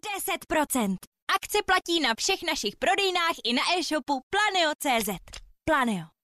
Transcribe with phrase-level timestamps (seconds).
[0.00, 0.96] 10%.
[1.34, 5.10] Akce platí na všech našich prodejnách i na e-shopu Planeo.cz.
[5.64, 6.21] Planeo.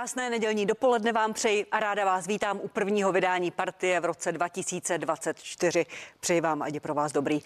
[0.00, 4.32] Krásné nedělní dopoledne vám přeji a ráda vás vítám u prvního vydání partie v roce
[4.32, 5.86] 2024.
[6.20, 7.40] Přeji vám, ať je pro vás dobrý.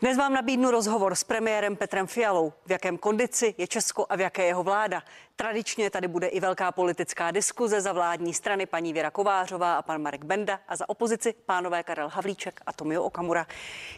[0.00, 2.52] Dnes vám nabídnu rozhovor s premiérem Petrem Fialou.
[2.66, 5.02] V jakém kondici je Česko a v jaké jeho vláda.
[5.36, 10.02] Tradičně tady bude i velká politická diskuze za vládní strany paní Věra Kovářová a pan
[10.02, 13.46] Marek Benda a za opozici pánové Karel Havlíček a Tomio Okamura.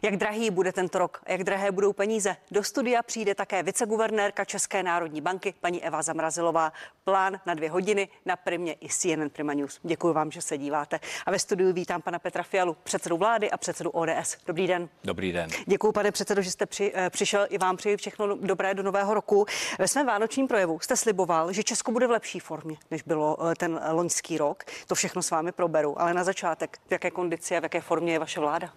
[0.03, 2.37] Jak drahý bude tento rok a jak drahé budou peníze?
[2.51, 6.73] Do studia přijde také viceguvernérka České národní banky paní Eva Zamrazilová.
[7.05, 9.81] Plán na dvě hodiny na Primě i CNN Prima News.
[9.83, 11.01] Děkuji vám, že se díváte.
[11.27, 14.37] A ve studiu vítám pana Petra Fialu, předsedu vlády a předsedu ODS.
[14.47, 14.89] Dobrý den.
[15.05, 15.51] Dobrý den.
[15.67, 17.47] Děkuji, pane předsedo, že jste při, eh, přišel.
[17.51, 19.47] I vám přeji všechno dobré do nového roku.
[19.79, 23.55] Ve svém vánočním projevu jste sliboval, že Česko bude v lepší formě, než bylo eh,
[23.55, 24.65] ten loňský rok.
[24.87, 26.01] To všechno s vámi proberu.
[26.01, 28.73] Ale na začátek, v jaké kondici a v jaké formě je vaše vláda?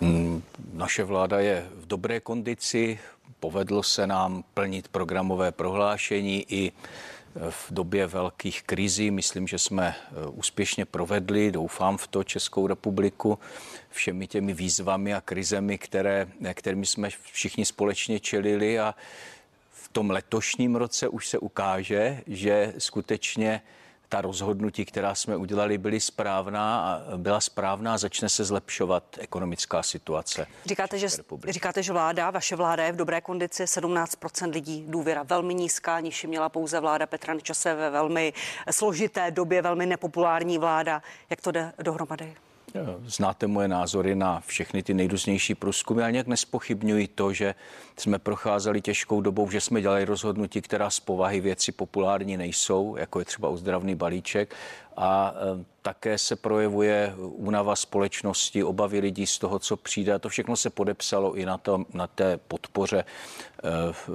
[0.00, 2.98] Hmm, naše vláda je v dobré kondici.
[3.40, 6.72] Povedlo se nám plnit programové prohlášení i
[7.50, 9.10] v době velkých krizí.
[9.10, 13.38] Myslím, že jsme eh, úspěšně provedli, doufám v to, Českou republiku
[13.90, 18.94] všemi těmi výzvami a krizemi, které, kterými jsme všichni společně čelili a
[19.94, 23.62] tom letošním roce už se ukáže, že skutečně
[24.08, 30.46] ta rozhodnutí, která jsme udělali, byly správná a byla správná, začne se zlepšovat ekonomická situace.
[30.66, 31.08] Říkáte, že,
[31.48, 36.26] říkáte, že vláda, vaše vláda je v dobré kondici, 17% lidí důvěra velmi nízká, nižší
[36.26, 38.32] měla pouze vláda Petra Nečase ve velmi
[38.70, 41.02] složité době, velmi nepopulární vláda.
[41.30, 42.34] Jak to jde dohromady?
[43.06, 47.54] Znáte moje názory na všechny ty nejrůznější průzkumy, ale nějak nespochybňuji to, že
[47.96, 53.18] jsme procházeli těžkou dobou, že jsme dělali rozhodnutí, která z povahy věci populární nejsou, jako
[53.18, 54.54] je třeba uzdravný balíček.
[54.96, 55.34] A
[55.82, 60.14] také se projevuje únava společnosti, obavy lidí z toho, co přijde.
[60.14, 63.04] A to všechno se podepsalo i na, tom, na té podpoře e,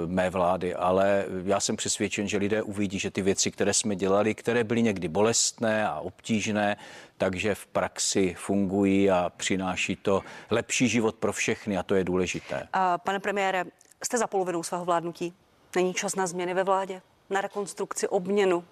[0.05, 0.75] mé vlády.
[0.75, 4.81] Ale já jsem přesvědčen, že lidé uvidí, že ty věci, které jsme dělali, které byly
[4.81, 6.77] někdy bolestné a obtížné,
[7.17, 12.67] takže v praxi fungují a přináší to lepší život pro všechny a to je důležité.
[12.73, 13.65] A pane premiére,
[14.03, 15.33] jste za polovinou svého vládnutí.
[15.75, 18.63] Není čas na změny ve vládě, na rekonstrukci, obměnu.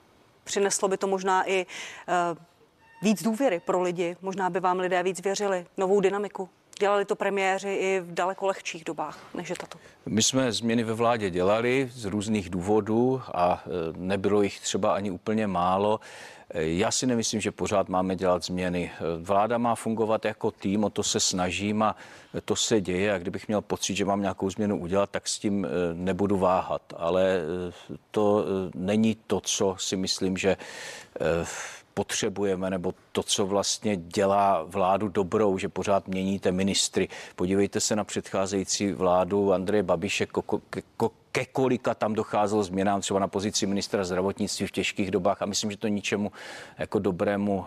[0.47, 2.37] Přineslo by to možná i uh,
[3.01, 4.15] víc důvěry pro lidi.
[4.21, 6.49] Možná by vám lidé víc věřili, novou dynamiku.
[6.79, 9.77] Dělali to premiéři i v daleko lehčích dobách, než je tato.
[10.05, 15.11] My jsme změny ve vládě dělali z různých důvodů a e, nebylo jich třeba ani
[15.11, 15.99] úplně málo.
[16.53, 18.91] Já si nemyslím, že pořád máme dělat změny.
[19.17, 21.95] Vláda má fungovat jako tým, o to se snažím a
[22.45, 23.13] to se děje.
[23.13, 26.81] A kdybych měl pocit, že mám nějakou změnu udělat, tak s tím eh, nebudu váhat.
[26.97, 27.39] Ale
[27.91, 30.57] eh, to eh, není to, co si myslím, že
[31.93, 37.09] potřebujeme, nebo to, co vlastně dělá vládu dobrou, že pořád měníte ministry.
[37.35, 43.19] Podívejte se na předcházející vládu Andreje Babiše, koko, koko, ke kolika tam docházelo změnám třeba
[43.19, 46.31] na pozici ministra zdravotnictví v těžkých dobách a myslím, že to ničemu
[46.77, 47.65] jako dobrému,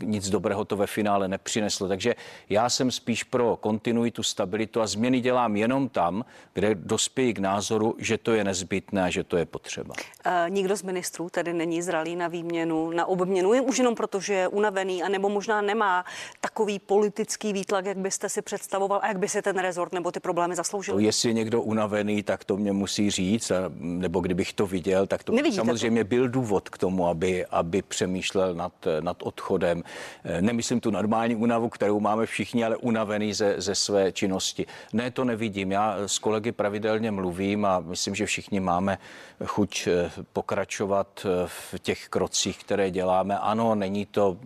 [0.00, 1.88] eh, nic dobrého to ve finále nepřineslo.
[1.88, 2.14] Takže
[2.50, 6.24] já jsem spíš pro kontinuitu, stabilitu a změny dělám jenom tam,
[6.54, 9.94] kde dospějí k názoru, že to je nezbytné a že to je potřeba.
[10.24, 14.20] E, nikdo z ministrů tedy není zralý na výměnu, na obměnu, jen už jenom proto,
[14.20, 16.04] že je unavený, anebo možná nemá
[16.40, 20.20] takový politický výtlak, jak byste si představoval a jak by si ten rezort nebo ty
[20.20, 20.98] problémy zasloužil.
[20.98, 25.32] Jestli je někdo unavený, tak to mě musí říct, nebo kdybych to viděl, tak to
[25.32, 26.08] Nevidíte samozřejmě to?
[26.08, 29.82] byl důvod k tomu, aby, aby přemýšlel nad, nad odchodem.
[30.24, 34.66] Eh, nemyslím tu normální únavu, kterou máme všichni, ale unavený ze, ze své činnosti.
[34.92, 35.72] Ne, to nevidím.
[35.72, 38.98] Já s kolegy pravidelně mluvím a myslím, že všichni máme
[39.44, 43.38] chuť eh, pokračovat eh, v těch krocích, které děláme.
[43.38, 44.38] Ano, není to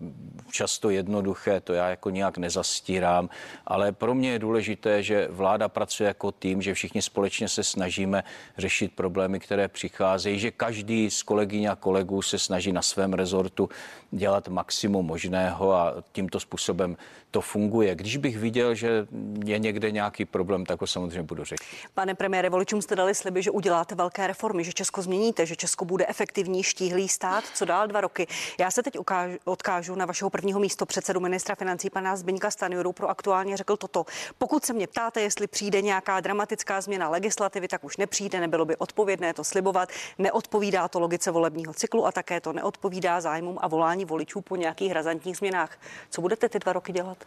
[0.50, 3.28] často jednoduché, to já jako nějak nezastírám,
[3.66, 8.24] ale pro mě je důležité, že vláda pracuje jako tým, že všichni společně se snažíme
[8.58, 13.68] řešit problémy, které přicházejí, že každý z kolegyň a kolegů se snaží na svém rezortu
[14.10, 16.96] dělat maximum možného a tímto způsobem
[17.30, 17.94] to funguje.
[17.94, 19.06] Když bych viděl, že
[19.44, 21.66] je někde nějaký problém, tak ho samozřejmě budu řešit.
[21.94, 25.84] Pane premiére, voličům jste dali sliby, že uděláte velké reformy, že Česko změníte, že Česko
[25.84, 27.44] bude efektivní, štíhlý stát.
[27.54, 28.26] Co dál dva roky?
[28.60, 32.92] Já se teď ukážu, odkážu na vašeho prvního místo předsedu ministra financí pana Zbyňka Stanjuru
[32.92, 34.04] pro aktuálně řekl toto.
[34.38, 38.76] Pokud se mě ptáte, jestli přijde nějaká dramatická změna legislativy, tak už nepřijde, nebylo by
[38.76, 39.88] odpovědné to slibovat.
[40.18, 44.92] Neodpovídá to logice volebního cyklu a také to neodpovídá zájmům a volání voličů po nějakých
[44.92, 45.78] razantních změnách.
[46.10, 47.18] Co budete ty dva roky dělat?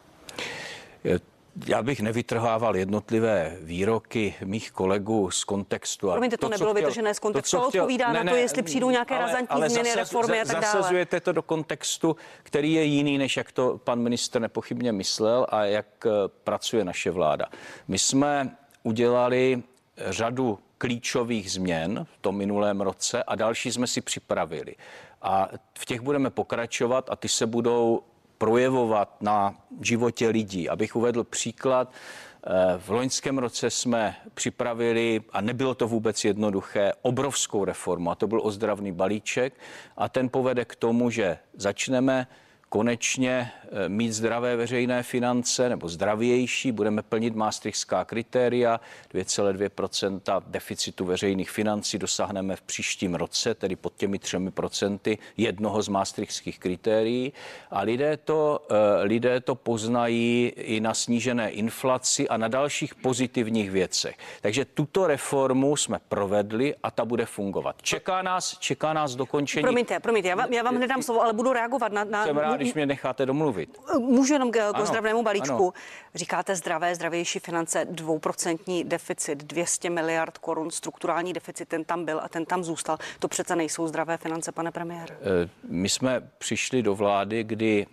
[1.67, 6.11] Já bych nevytrhával jednotlivé výroky mých kolegů z kontextu.
[6.11, 8.37] A Promiňte, to, to nebylo chtěl, vytržené z kontextu, to, chtěl, odpovídá ne, na to,
[8.37, 10.65] jestli přijdou nějaké ale, razantní ale změny, zasaz, reformy a tak dále.
[10.65, 15.65] Zasazujete to do kontextu, který je jiný, než jak to pan minister nepochybně myslel a
[15.65, 16.09] jak eh,
[16.43, 17.45] pracuje naše vláda.
[17.87, 19.63] My jsme udělali
[19.97, 24.75] řadu klíčových změn v tom minulém roce a další jsme si připravili.
[25.21, 25.49] A
[25.79, 28.03] v těch budeme pokračovat a ty se budou
[28.37, 30.69] projevovat na životě lidí.
[30.69, 37.65] Abych uvedl příklad, eh, v loňském roce jsme připravili, a nebylo to vůbec jednoduché, obrovskou
[37.65, 39.53] reformu, a to byl ozdravný balíček,
[39.97, 42.27] a ten povede k tomu, že začneme
[42.69, 48.79] konečně eh, mít zdravé veřejné finance nebo zdravější, budeme plnit maastrichtská kritéria,
[49.13, 55.87] 2,2% deficitu veřejných financí dosáhneme v příštím roce, tedy pod těmi 3 procenty jednoho z
[55.87, 57.33] maastrichtských kritérií
[57.71, 63.71] a lidé to, eh, lidé to poznají i na snížené inflaci a na dalších pozitivních
[63.71, 64.17] věcech.
[64.41, 67.75] Takže tuto reformu jsme provedli a ta bude fungovat.
[67.81, 69.63] Čeká nás, čeká nás dokončení.
[69.63, 72.25] Promiňte, promiňte, já vám, já vám nedám slovo, ale budu reagovat na, na
[72.63, 73.77] když mě necháte domluvit.
[73.99, 75.53] Můžu jenom k, k zdravnému balíčku.
[75.53, 75.73] Ano.
[76.15, 82.29] Říkáte zdravé, zdravější finance, dvouprocentní deficit, 200 miliard korun, strukturální deficit, ten tam byl a
[82.29, 82.97] ten tam zůstal.
[83.19, 85.17] To přece nejsou zdravé finance, pane premiére.
[85.21, 87.85] Eh, my jsme přišli do vlády, kdy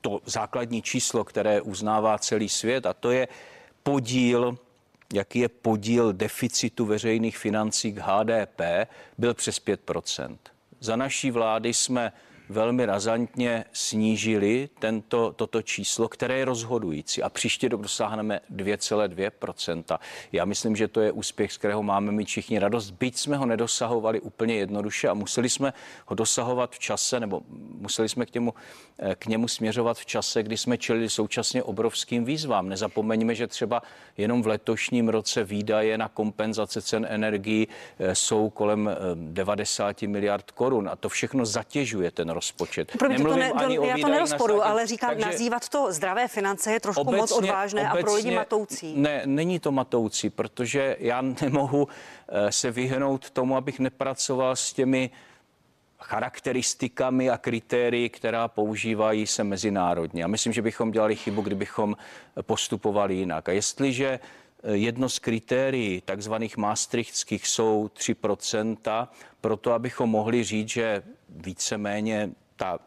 [0.00, 3.28] to základní číslo, které uznává celý svět, a to je
[3.82, 4.58] podíl
[5.12, 8.60] jaký je podíl deficitu veřejných financí k HDP,
[9.18, 10.36] byl přes 5%
[10.80, 12.12] Za naší vlády jsme
[12.52, 19.98] velmi razantně snížili tento, toto číslo, které je rozhodující a příště dosáhneme 2,2%.
[20.32, 23.46] Já myslím, že to je úspěch, z kterého máme mít všichni radost, byť jsme ho
[23.46, 25.72] nedosahovali úplně jednoduše a museli jsme
[26.06, 27.42] ho dosahovat v čase, nebo
[27.78, 28.54] museli jsme k němu,
[28.98, 32.68] eh, k němu směřovat v čase, kdy jsme čelili současně obrovským výzvám.
[32.68, 33.82] Nezapomeňme, že třeba
[34.16, 37.68] jenom v letošním roce výdaje na kompenzace cen energií
[37.98, 42.92] eh, jsou kolem 90 eh, miliard korun a to všechno zatěžuje ten rozpočet.
[42.98, 46.80] Promiňte, to ne, to, já to nerozporu, ale říkám, takže nazývat to zdravé finance je
[46.80, 48.94] trošku obecně, moc odvážné obecně, a pro lidi matoucí.
[48.96, 51.88] Ne, není to matoucí, protože já nemohu
[52.28, 55.10] eh, se vyhnout tomu, abych nepracoval s těmi
[55.98, 60.24] charakteristikami a kritérii, která používají se mezinárodně.
[60.24, 61.96] A myslím, že bychom dělali chybu, kdybychom
[62.42, 63.48] postupovali jinak.
[63.48, 69.08] A jestliže eh, jedno z kritérií takzvaných maastrichtských jsou 3%,
[69.40, 71.02] proto abychom mohli říct, že
[71.34, 72.78] víceméně ta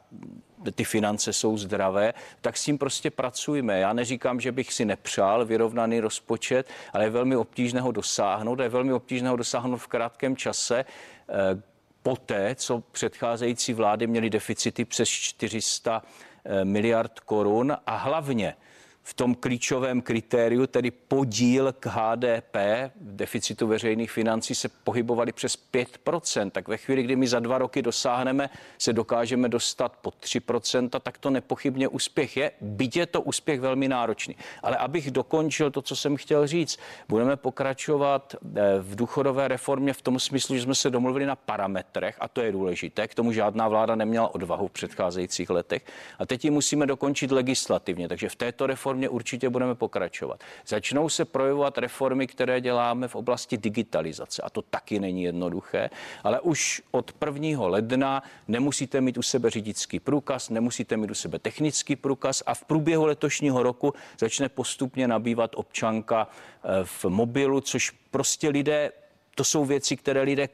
[0.76, 3.80] ty finance jsou zdravé, tak s tím prostě pracujeme.
[3.80, 8.60] Já neříkám, že bych si nepřál vyrovnaný rozpočet, ale je velmi obtížné ho dosáhnout.
[8.60, 10.86] Je velmi obtížné ho dosáhnout v krátkém čase.
[10.86, 11.62] Eh,
[12.04, 16.04] poté, co předcházející vlády měly deficity přes 400
[16.46, 18.56] eh, miliard korun a hlavně
[19.08, 22.56] v tom klíčovém kritériu, tedy podíl k HDP
[23.02, 26.52] v deficitu veřejných financí se pohybovali přes 5%.
[26.52, 31.18] Tak ve chvíli, kdy my za dva roky dosáhneme, se dokážeme dostat pod 3%, tak
[31.18, 32.52] to nepochybně úspěch je.
[32.62, 34.36] Byť je to úspěch velmi náročný.
[34.64, 36.80] Ale abych dokončil to, co jsem chtěl říct,
[37.10, 42.18] budeme pokračovat eh, v důchodové reformě v tom smyslu, že jsme se domluvili na parametrech,
[42.20, 43.08] a to je důležité.
[43.08, 45.86] K tomu žádná vláda neměla odvahu v předcházejících letech.
[46.20, 48.08] A teď ji musíme dokončit legislativně.
[48.08, 50.44] Takže v této reformě reformě určitě budeme pokračovat.
[50.68, 55.90] Začnou se projevovat reformy, které děláme v oblasti digitalizace a to taky není jednoduché,
[56.24, 57.68] ale už od 1.
[57.68, 62.64] ledna nemusíte mít u sebe řidičský průkaz, nemusíte mít u sebe technický průkaz a v
[62.64, 68.92] průběhu letošního roku začne postupně nabývat občanka eh, v mobilu, což prostě lidé
[69.36, 70.48] to jsou věci, které lidé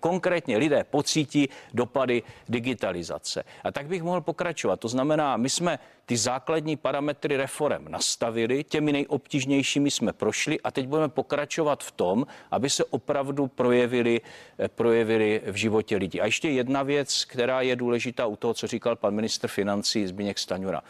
[0.00, 3.44] konkrétně lidé pocítí dopady digitalizace.
[3.64, 4.80] A tak bych mohl pokračovat.
[4.80, 10.86] To znamená, my jsme ty základní parametry reform nastavili, těmi nejobtížnějšími jsme prošli a teď
[10.86, 14.20] budeme pokračovat v tom, aby se opravdu projevili,
[14.58, 16.20] eh, projevili v životě lidí.
[16.20, 20.38] A ještě jedna věc, která je důležitá u toho, co říkal pan ministr financí Zbigněk
[20.38, 20.82] Staňura.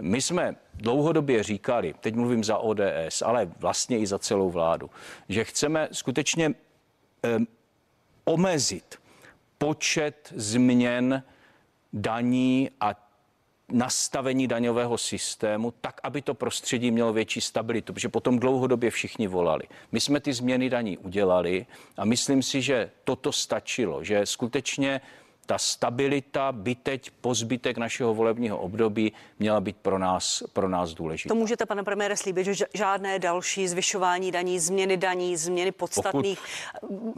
[0.00, 4.90] My jsme dlouhodobě říkali, teď mluvím za ODS, ale vlastně i za celou vládu,
[5.28, 6.54] že chceme skutečně
[8.24, 8.98] omezit
[9.58, 11.22] počet změn
[11.92, 13.06] daní a
[13.68, 19.64] nastavení daňového systému tak, aby to prostředí mělo větší stabilitu, protože potom dlouhodobě všichni volali.
[19.92, 21.66] My jsme ty změny daní udělali
[21.96, 25.00] a myslím si, že toto stačilo, že skutečně
[25.46, 30.94] ta stabilita by teď po zbytek našeho volebního období měla být pro nás, pro nás
[30.94, 31.28] důležitá.
[31.28, 36.56] To můžete, pane premiére, slíbit, že žádné další zvyšování daní, změny daní, změny podstatných pokud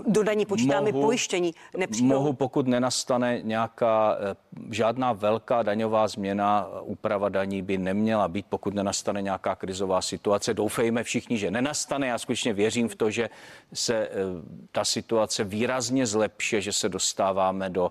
[0.06, 2.08] do daní počítáme mohu, pojištění nepřijdou?
[2.08, 4.34] Mohu, pokud nenastane nějaká eh,
[4.70, 10.54] žádná velká daňová změna, úprava daní by neměla být, pokud nenastane nějaká krizová situace.
[10.54, 12.06] Doufejme všichni, že nenastane.
[12.06, 13.30] Já skutečně věřím v to, že
[13.74, 14.10] se eh,
[14.72, 17.90] ta situace výrazně zlepší, že se dostáváme do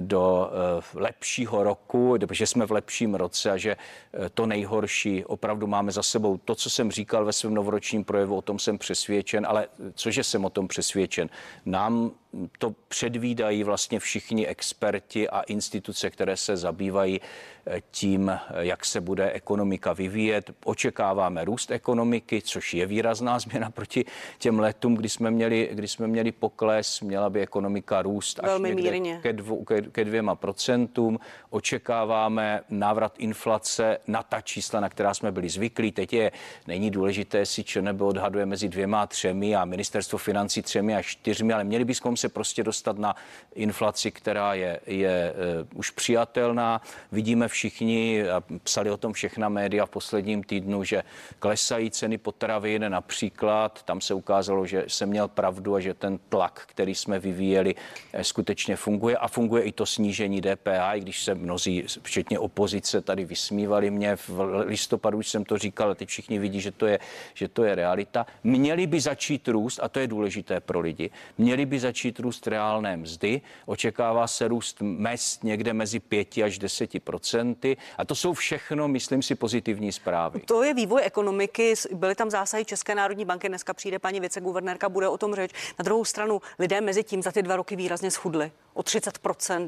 [0.00, 5.66] do eh, lepšího roku, že jsme v lepším roce a že eh, to nejhorší opravdu
[5.66, 6.36] máme za sebou.
[6.36, 10.44] To, co jsem říkal ve svém novoročním projevu, o tom jsem přesvědčen, ale cože jsem
[10.44, 11.28] o tom přesvědčen?
[11.66, 12.10] Nám
[12.58, 17.20] to předvídají vlastně všichni experti a instituce, které se zabývají
[17.66, 20.50] eh, tím, jak se bude ekonomika vyvíjet.
[20.64, 24.04] Očekáváme růst ekonomiky, což je výrazná změna proti
[24.38, 28.74] těm letům, kdy jsme měli, kdy jsme měli pokles, měla by ekonomika růst až Velmi
[28.74, 29.20] mírně.
[29.22, 31.18] Ke, dvou, ke, ke dvěma procentům.
[31.50, 35.92] Očekáváme návrat inflace na ta čísla, na která jsme byli zvyklí.
[35.92, 36.32] Teď je,
[36.66, 41.52] není důležité, si ČNB odhaduje mezi dvěma a třemi a ministerstvo financí třemi a čtyřmi,
[41.52, 43.16] ale měli bychom se prostě dostat na
[43.54, 45.34] inflaci, která je, je
[45.72, 46.80] uh, už přijatelná.
[47.12, 51.02] Vidíme všichni, a psali o tom všechna média v posledním týdnu, že
[51.38, 53.82] klesají ceny potravin například.
[53.82, 57.74] Tam se ukázalo, že jsem měl pravdu a že ten tlak, který jsme vyvíjeli,
[58.12, 63.00] eh, skutečně funguje a funguje i to snížení DPH, i když se mnozí, včetně opozice,
[63.00, 64.16] tady vysmívali mě.
[64.16, 66.98] V listopadu už jsem to říkal, a teď všichni vidí, že to je,
[67.34, 68.26] že to je realita.
[68.44, 72.96] Měli by začít růst, a to je důležité pro lidi, měli by začít růst reálné
[72.96, 73.40] mzdy.
[73.66, 77.76] Očekává se růst mest někde mezi 5 až 10 procenty.
[77.98, 80.40] A to jsou všechno, myslím si, pozitivní zprávy.
[80.40, 81.74] To je vývoj ekonomiky.
[81.94, 83.48] Byly tam zásahy České národní banky.
[83.48, 85.52] Dneska přijde paní viceguvernérka, bude o tom řeč.
[85.78, 88.52] Na druhou stranu lidé mezi tím za ty dva roky výrazně schudli.
[88.74, 89.18] O 30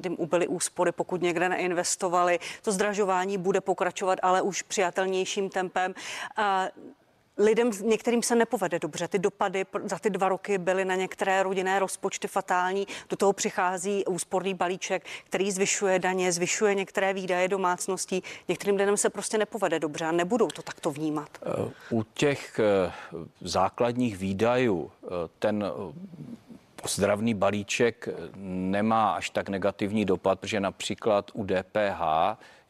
[0.04, 2.38] jim ubyly úspory, pokud někde neinvestovali.
[2.62, 5.94] To zdražování bude pokračovat, ale už přijatelnějším tempem.
[7.38, 9.08] Lidem, některým se nepovede dobře.
[9.08, 12.86] Ty dopady za ty dva roky byly na některé rodinné rozpočty fatální.
[13.10, 18.22] Do toho přichází úsporný balíček, který zvyšuje daně, zvyšuje některé výdaje domácností.
[18.48, 21.28] Některým lidem se prostě nepovede dobře a nebudou to takto vnímat.
[21.90, 22.92] U těch eh,
[23.40, 25.64] základních výdajů eh, ten
[26.84, 32.00] Ozdravný balíček nemá až tak negativní dopad, protože například u DPH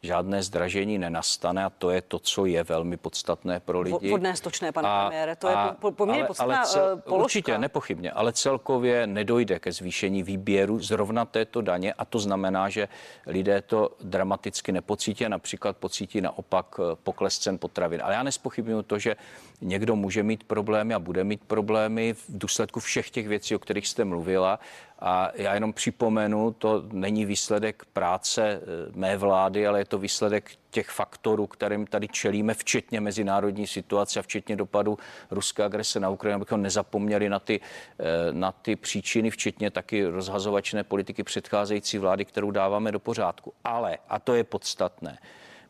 [0.01, 4.09] žádné zdražení nenastane a to je to, co je velmi podstatné pro lidi.
[4.09, 7.23] Vodné stočné, pane a, premiére, to a, je poměrně podstatná ale cel, položka.
[7.23, 12.87] Určitě, nepochybně, ale celkově nedojde ke zvýšení výběru zrovna této daně a to znamená, že
[13.27, 18.01] lidé to dramaticky nepocítí a například pocítí naopak eh, pokles cen potravin.
[18.03, 19.15] Ale já nespochybnuju to, že
[19.61, 23.87] někdo může mít problémy a bude mít problémy v důsledku všech těch věcí, o kterých
[23.87, 24.59] jste mluvila
[24.99, 30.51] a já jenom připomenu, to není výsledek práce eh, mé vlády, ale je to výsledek
[30.69, 34.97] těch faktorů, kterým tady čelíme, včetně mezinárodní situace a včetně dopadu
[35.31, 37.59] ruské agrese na Ukrajinu, abychom nezapomněli na ty,
[37.99, 43.53] eh, na ty příčiny, včetně taky rozhazovačné politiky předcházející vlády, kterou dáváme do pořádku.
[43.63, 45.17] Ale, a to je podstatné,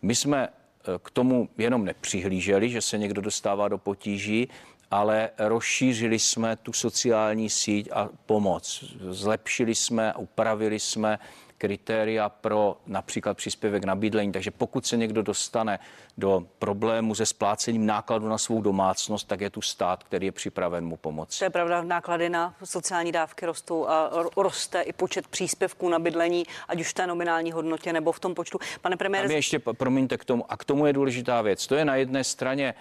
[0.01, 4.49] my jsme eh, k tomu jenom nepřihlíželi, že se někdo dostává do potíží,
[4.91, 8.83] ale rozšířili jsme tu sociální síť a pomoc.
[9.09, 11.19] Zlepšili jsme, upravili jsme
[11.57, 14.31] kritéria pro například příspěvek na bydlení.
[14.31, 15.79] Takže pokud se někdo dostane
[16.17, 20.85] do problému se splácením nákladu na svou domácnost, tak je tu stát, který je připraven
[20.85, 21.39] mu pomoct.
[21.39, 26.43] To je pravda, náklady na sociální dávky rostou a roste i počet příspěvků na bydlení,
[26.67, 28.59] ať už v té nominální hodnotě nebo v tom počtu.
[28.81, 29.33] Pane premiére...
[29.33, 31.67] Ještě, promiňte k tomu, a k tomu je důležitá věc.
[31.67, 32.73] To je na jedné straně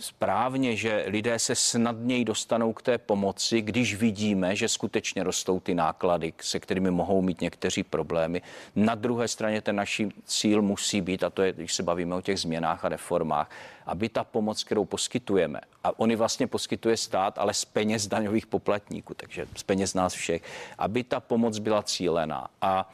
[0.00, 5.74] správně, že lidé se snadněji dostanou k té pomoci, když vidíme, že skutečně rostou ty
[5.74, 8.42] náklady, se kterými mohou mít někteří problémy.
[8.76, 12.20] Na druhé straně ten naší cíl musí být, a to je, když se bavíme o
[12.20, 13.50] těch změnách a reformách,
[13.86, 19.14] aby ta pomoc, kterou poskytujeme, a oni vlastně poskytuje stát, ale z peněz daňových poplatníků,
[19.14, 20.42] takže z peněz nás všech,
[20.78, 22.48] aby ta pomoc byla cílená.
[22.60, 22.92] A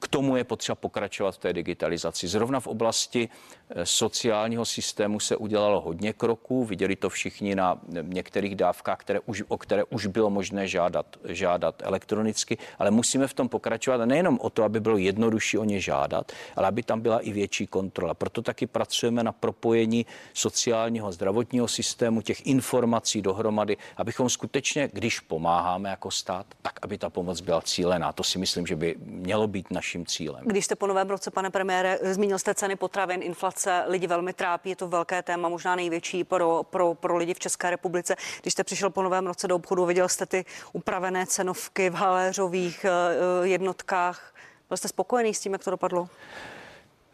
[0.00, 2.28] k tomu je potřeba pokračovat v té digitalizaci.
[2.28, 3.28] Zrovna v oblasti
[3.70, 6.64] eh, sociálního systému se udělalo hodně kroků.
[6.64, 11.82] Viděli to všichni na některých dávkách, které už, o které už bylo možné žádat, žádat
[11.84, 14.04] elektronicky, ale musíme v tom pokračovat.
[14.04, 17.66] Nejenom o to, aby bylo jednodušší o ně žádat, ale aby tam byla i větší
[17.66, 18.14] kontrola.
[18.14, 25.88] Proto taky pracujeme na propojení sociálního zdravotního systému, těch informací dohromady, abychom skutečně, když pomáháme
[25.88, 28.12] jako stát, tak aby ta pomoc byla cílená.
[28.12, 30.44] To si myslím, že by mělo být naším cílem.
[30.44, 34.70] Když jste po novém roce, pane premiére, zmínil jste ceny potravin, inflace, lidi velmi trápí,
[34.70, 38.16] je to velké téma, možná největší pro, pro, pro lidi v České republice.
[38.42, 42.84] Když jste přišel po novém roce do obchodu, viděl jste ty upravené cenovky v haléřových
[42.84, 44.34] eh, jednotkách.
[44.68, 46.08] Byl jste spokojený s tím, jak to dopadlo?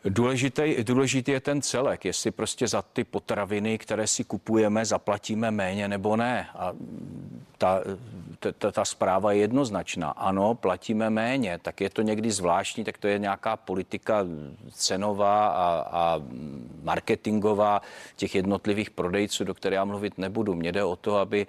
[0.09, 5.89] Důležitý, důležitý je ten celek, jestli prostě za ty potraviny, které si kupujeme, zaplatíme méně
[5.89, 6.49] nebo ne.
[6.55, 6.73] A
[7.59, 7.81] ta,
[8.59, 10.11] ta, ta zpráva je jednoznačná.
[10.11, 14.27] Ano, platíme méně, tak je to někdy zvláštní, tak to je nějaká politika
[14.73, 16.21] cenová a, a
[16.83, 17.83] marketingová
[18.17, 20.55] těch jednotlivých prodejců, do které já mluvit nebudu.
[20.55, 21.47] Mně jde o to, aby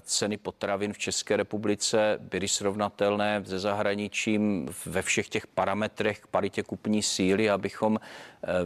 [0.00, 6.62] ceny potravin v České republice byly srovnatelné se zahraničím ve všech těch parametrech k paritě
[6.62, 8.00] kupní síly, abychom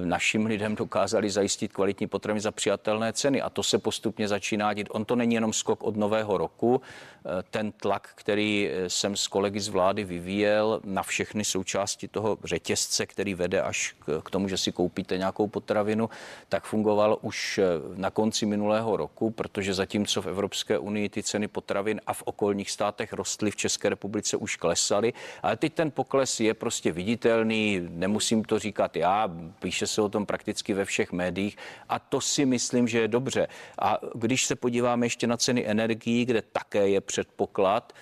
[0.05, 3.43] našim lidem dokázali zajistit kvalitní potraviny za přijatelné ceny.
[3.43, 4.89] A to se postupně začíná dít.
[4.91, 6.81] On to není jenom skok od nového roku.
[7.25, 13.07] Eh, ten tlak, který jsem s kolegy z vlády vyvíjel na všechny součásti toho řetězce,
[13.07, 16.11] který vede až k tomu, že si koupíte nějakou potravinu,
[16.49, 17.61] tak fungoval už
[17.95, 22.71] na konci minulého roku, protože zatímco v Evropské unii ty ceny potravin a v okolních
[22.71, 28.45] státech rostly, v České republice už klesaly, ale teď ten pokles je prostě viditelný, nemusím
[28.45, 29.31] to říkat já,
[29.69, 31.57] píše se o tom prakticky ve všech médiích
[31.89, 33.49] a to si myslím, že je dobře.
[33.79, 37.93] A když se podíváme ještě na ceny energií, kde také je předpoklad,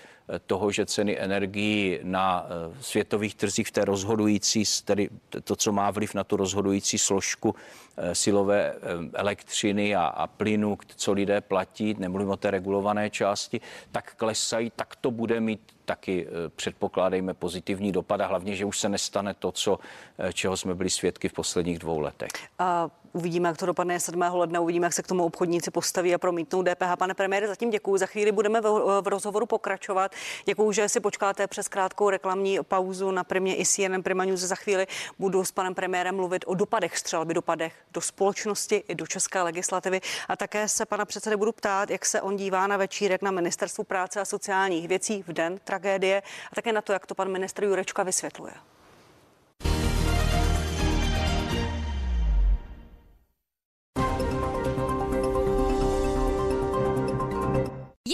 [0.46, 5.08] toho, že ceny energií na eh, světových trzích v té rozhodující, tedy
[5.44, 7.54] to, co má vliv na tu rozhodující složku
[7.96, 8.78] eh, silové eh,
[9.14, 13.60] elektřiny a, a plynu, co lidé platí, nemluvím o té regulované části,
[13.92, 18.88] tak klesají, tak to bude mít taky předpokládejme pozitivní dopad a hlavně, že už se
[18.88, 19.78] nestane to, co,
[20.18, 22.30] eh, čeho jsme byli svědky v posledních dvou letech.
[22.58, 24.22] A uvidíme, jak to dopadne 7.
[24.32, 26.96] ledna, uvidíme, jak se k tomu obchodníci postaví a promítnou DPH.
[26.98, 27.96] Pane premiére, zatím děkuji.
[27.96, 30.12] Za chvíli budeme v, v rozhovoru pokračovat.
[30.44, 34.40] Děkuji, že si počkáte přes krátkou reklamní pauzu na Primě i CNN Prima News.
[34.40, 34.86] Za chvíli
[35.18, 40.00] budu s panem premiérem mluvit o dopadech střelby, dopadech do společnosti i do české legislativy.
[40.28, 43.84] A také se pana předsedy budu ptát, jak se on dívá na večírek na Ministerstvu
[43.84, 47.64] práce a sociálních věcí v den tragédie a také na to, jak to pan ministr
[47.64, 48.52] Jurečka vysvětluje.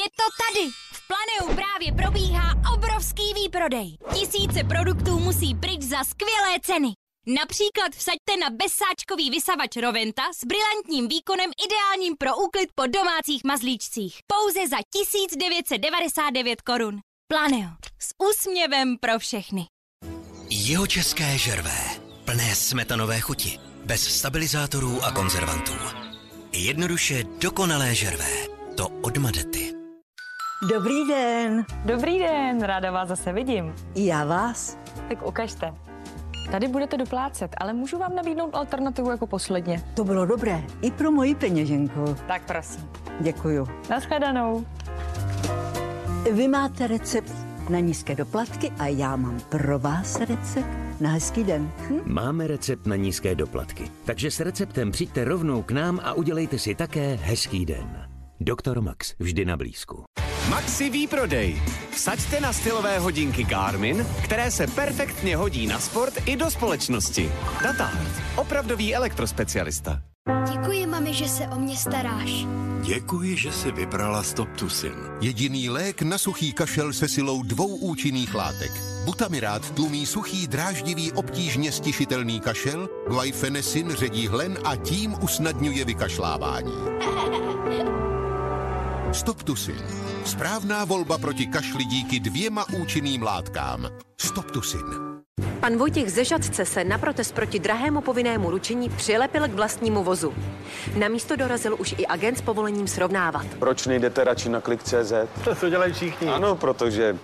[0.02, 0.71] Je to tady!
[0.92, 3.96] V Planeu právě probíhá obrovský výprodej.
[4.14, 6.88] Tisíce produktů musí pryč za skvělé ceny.
[7.27, 14.18] Například vsaďte na bezsáčkový vysavač Roventa s brilantním výkonem ideálním pro úklid po domácích mazlíčcích.
[14.27, 17.00] Pouze za 1999 korun.
[17.29, 17.70] Planeo.
[17.98, 19.66] S úsměvem pro všechny.
[20.50, 21.81] Jeho české žervé.
[22.24, 23.59] Plné smetanové chuti.
[23.85, 25.72] Bez stabilizátorů a konzervantů.
[26.53, 28.46] Jednoduše dokonalé žervé.
[28.77, 29.82] To od Madety.
[30.68, 31.64] Dobrý den.
[31.85, 33.75] Dobrý den, ráda vás zase vidím.
[33.94, 34.79] I já vás.
[35.09, 35.75] Tak ukažte.
[36.51, 39.83] Tady budete doplácet, ale můžu vám nabídnout alternativu jako posledně.
[39.94, 40.62] To bylo dobré.
[40.83, 42.16] I pro moji peněženku.
[42.27, 42.88] Tak prosím.
[43.20, 43.68] Děkuju.
[43.90, 44.66] Naschledanou.
[46.33, 47.33] Vy máte recept
[47.68, 50.68] na nízké doplatky a já mám pro vás recept
[51.01, 51.70] na hezký den.
[51.79, 52.01] Hm?
[52.05, 56.75] Máme recept na nízké doplatky, takže s receptem přijďte rovnou k nám a udělejte si
[56.75, 58.09] také hezký den.
[58.40, 60.05] Doktor Max, vždy na blízku.
[60.53, 61.57] Maxi výprodej.
[61.91, 67.33] Vsaďte na stylové hodinky Garmin, které se perfektně hodí na sport i do společnosti.
[67.62, 68.09] Datard.
[68.37, 70.01] Opravdový elektrospecialista.
[70.53, 72.31] Děkuji, mami, že se o mě staráš.
[72.83, 74.95] Děkuji, že jsi vybrala Stoptusin.
[75.21, 78.73] Jediný lék na suchý kašel se silou dvou účinných látek.
[79.05, 86.73] Butamirát tlumí suchý, dráždivý, obtížně stišitelný kašel, Guaifenesin ředí hlen a tím usnadňuje vykašlávání.
[89.12, 89.77] Stoptusin.
[90.25, 93.88] Správná volba proti kašli díky dvěma účinným látkám.
[94.20, 94.81] Stoptusin.
[95.61, 100.35] Pan Vojtěch ze Žadce se na protest proti drahému povinnému ručení přilepil k vlastnímu vozu.
[100.98, 103.46] Na místo dorazil už i agent s povolením srovnávat.
[103.59, 105.12] Proč nejdete radši na klik.cz?
[105.44, 106.29] To co dělají všichni.
[106.29, 107.16] Ano, protože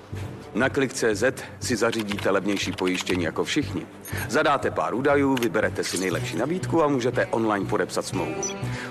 [0.59, 1.25] na klik.cz
[1.61, 3.87] si zařídíte levnější pojištění jako všichni.
[4.29, 8.43] Zadáte pár údajů, vyberete si nejlepší nabídku a můžete online podepsat smlouvu.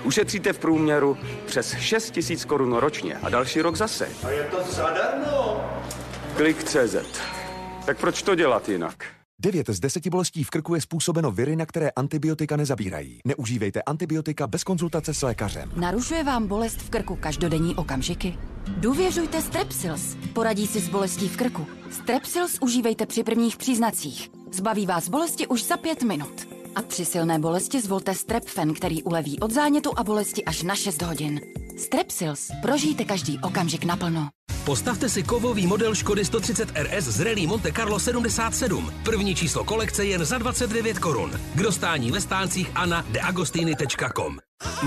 [0.04, 4.08] Ušetříte v průměru přes 6 000 korun ročně a další rok zase.
[4.24, 5.70] A je to zadarmo.
[6.36, 6.96] Klik.cz.
[7.86, 9.17] Tak proč to dělat jinak?
[9.42, 13.20] 9 z 10 bolestí v krku je způsobeno viry, na které antibiotika nezabírají.
[13.24, 15.72] Neužívejte antibiotika bez konzultace s lékařem.
[15.76, 18.38] Narušuje vám bolest v krku každodenní okamžiky?
[18.68, 20.16] Důvěřujte Strepsils.
[20.32, 21.66] Poradí si s bolestí v krku.
[21.90, 24.30] Strepsils užívejte při prvních příznacích.
[24.52, 26.48] Zbaví vás bolesti už za pět minut.
[26.74, 31.02] A při silné bolesti zvolte Strepfen, který uleví od zánětu a bolesti až na 6
[31.02, 31.40] hodin.
[31.76, 32.50] Strepsils.
[32.62, 34.28] Prožijte každý okamžik naplno.
[34.68, 38.92] Postavte si kovový model Škody 130 RS z Rally Monte Carlo 77.
[39.04, 41.40] První číslo kolekce jen za 29 korun.
[41.54, 44.38] K dostání ve stáncích a na deagostiny.com.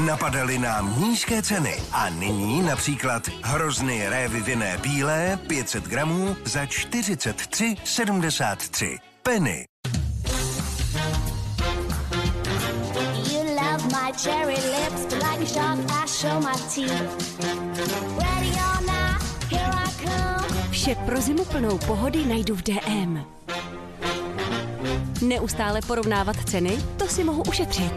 [0.06, 8.98] Napadaly nám nízké ceny a nyní například hrozny révy vinné bílé 500 gramů za 43,73.
[9.24, 9.66] Penny.
[13.32, 17.32] You love my cherry lips, but like a shark, I show my teeth.
[20.82, 23.26] Vše pro zimu plnou pohody najdu v DM.
[25.22, 26.78] Neustále porovnávat ceny?
[26.98, 27.94] To si mohu ušetřit.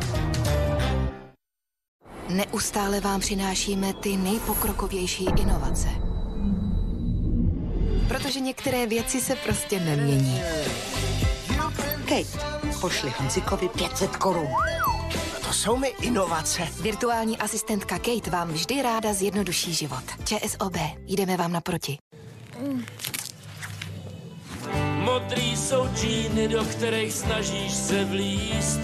[2.29, 5.89] Neustále vám přinášíme ty nejpokrokovější inovace.
[8.09, 10.41] Protože některé věci se prostě nemění.
[11.99, 12.39] Kate,
[12.81, 14.49] pošli Honzikovi 500 korun.
[15.47, 16.63] To jsou mi inovace.
[16.81, 20.05] Virtuální asistentka Kate vám vždy ráda zjednoduší život.
[20.25, 21.99] ČSOB, jdeme vám naproti.
[25.05, 28.81] Modrý jsou džíny, do kterých snažíš se vlíst.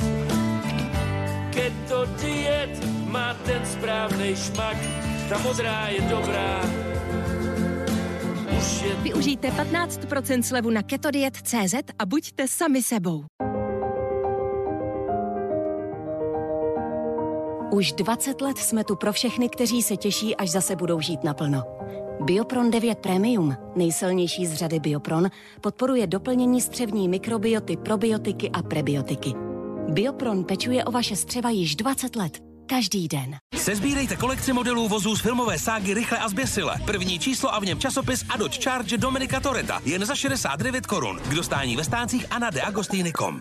[1.50, 4.76] Keto diet má ten správný šmak,
[5.28, 6.60] ta modrá je dobrá.
[8.58, 13.24] Už je Využijte 15% slevu na ketodiet.cz a buďte sami sebou.
[17.72, 21.62] Už 20 let jsme tu pro všechny, kteří se těší, až zase budou žít naplno.
[22.24, 25.30] Biopron 9 Premium, nejsilnější z řady Biopron,
[25.60, 29.34] podporuje doplnění střevní mikrobioty, probiotiky a prebiotiky.
[29.88, 32.42] Biopron pečuje o vaše střeva již 20 let.
[32.66, 33.36] Každý den.
[33.56, 36.74] Sezbírejte kolekci modelů vozů z filmové ságy Rychle a zběsile.
[36.84, 39.80] První číslo a v něm časopis a Dodge Charge Dominika Toreta.
[39.84, 41.20] Jen za 69 korun.
[41.28, 43.40] K dostání ve stáncích a na deagostiny.com.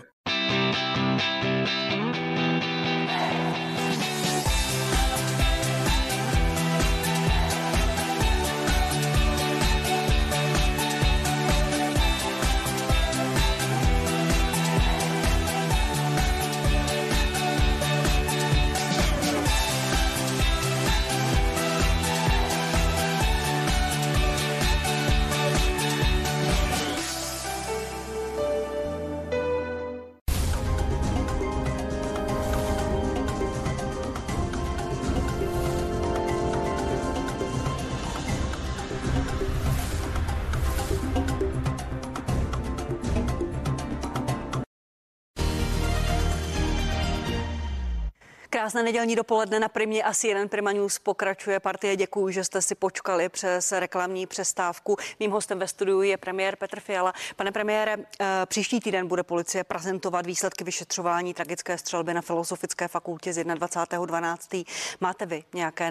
[48.70, 51.96] Krásné nedělní dopoledne na Primě a CNN Prima News pokračuje partie.
[51.96, 54.96] Děkuji, že jste si počkali přes reklamní přestávku.
[55.20, 57.12] Mým hostem ve studiu je premiér Petr Fiala.
[57.36, 63.32] Pane premiére, eh, příští týden bude policie prezentovat výsledky vyšetřování tragické střelby na Filozofické fakultě
[63.32, 64.64] z 21.12.
[65.00, 65.90] Máte vy nějaké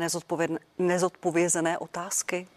[0.78, 2.48] nezodpovězené otázky?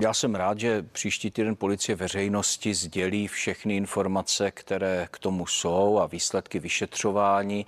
[0.00, 5.98] Já jsem rád, že příští týden policie veřejnosti sdělí všechny informace, které k tomu jsou
[5.98, 7.66] a výsledky vyšetřování.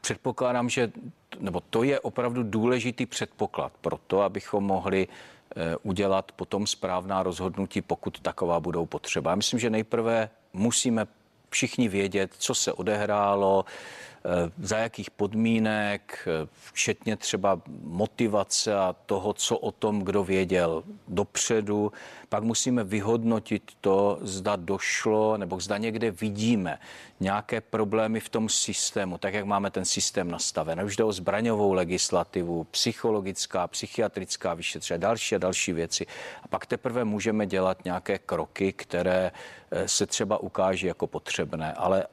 [0.00, 0.92] Předpokládám, že
[1.40, 7.82] nebo to je opravdu důležitý předpoklad pro to, abychom mohli eh, udělat potom správná rozhodnutí,
[7.82, 9.30] pokud taková budou potřeba.
[9.30, 11.06] Já myslím, že nejprve musíme
[11.50, 14.11] všichni vědět, co se odehrálo, eh,
[14.58, 21.92] za jakých podmínek, eh, včetně třeba motivace a toho, co o tom kdo věděl dopředu.
[22.28, 26.78] Pak musíme vyhodnotit to, zda došlo nebo zda někde vidíme
[27.20, 30.80] nějaké problémy v tom systému, tak jak máme ten systém nastaven.
[30.80, 36.06] Už jde o zbraňovou legislativu, psychologická, psychiatrická vyšetření, další a další věci.
[36.42, 39.32] A pak teprve můžeme dělat nějaké kroky, které
[39.70, 41.72] eh, se třeba ukáží jako potřebné.
[41.72, 42.06] Ale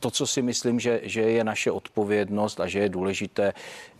[0.00, 3.52] to, co si myslím, že, že je naše odpovědnost a že je důležité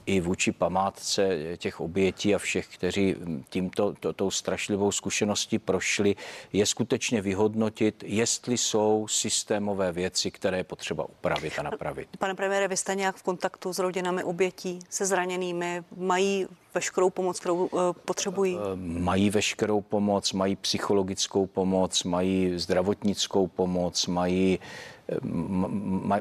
[0.06, 3.16] i vůči památce těch obětí a všech, kteří
[3.48, 6.16] tímto to, tou strašlivou zkušeností prošli,
[6.52, 12.09] je skutečně vyhodnotit, jestli jsou systémové věci, které je potřeba upravit a napravit.
[12.18, 17.40] Pane premiére, vy jste nějak v kontaktu s rodinami obětí, se zraněnými, mají veškerou pomoc,
[17.40, 18.59] kterou uh, potřebují?
[18.76, 24.59] Mají veškerou pomoc, mají psychologickou pomoc, mají zdravotnickou pomoc, mají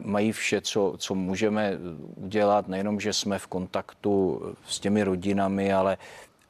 [0.03, 1.77] mají vše, co, co můžeme
[2.15, 5.97] udělat, nejenom, že jsme v kontaktu s těmi rodinami, ale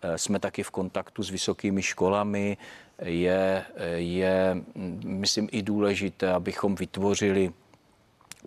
[0.01, 2.57] Eh, Jsme taky v kontaktu s vysokými školami.
[3.05, 3.63] Je,
[3.95, 4.57] je
[5.05, 7.51] myslím, i důležité, abychom vytvořili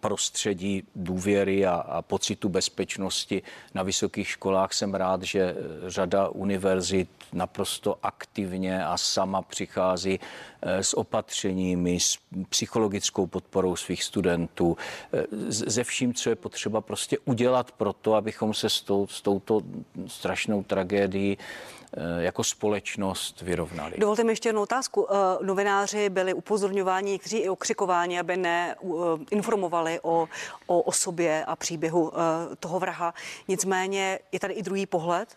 [0.03, 3.43] prostředí důvěry a, a pocitu bezpečnosti
[3.75, 4.73] na vysokých školách.
[4.73, 5.55] Jsem rád, že
[5.87, 10.21] řada univerzit naprosto aktivně a sama přichází
[10.62, 14.77] eh, s opatřeními, s psychologickou podporou svých studentů,
[15.12, 19.23] eh, ze vším, co je potřeba prostě udělat pro to, abychom se s, tou, s
[19.23, 19.62] touto
[20.07, 21.82] strašnou tragédií eh,
[22.18, 23.94] jako společnost vyrovnali.
[23.98, 25.07] Dovolte mi ještě jednu otázku.
[25.11, 30.28] Eh, Novináři byli upozorňováni, někteří i okřikováni, aby neinformovali o,
[30.66, 33.14] o osobě a příběhu eh, toho vraha.
[33.48, 35.37] Nicméně je tady i druhý pohled.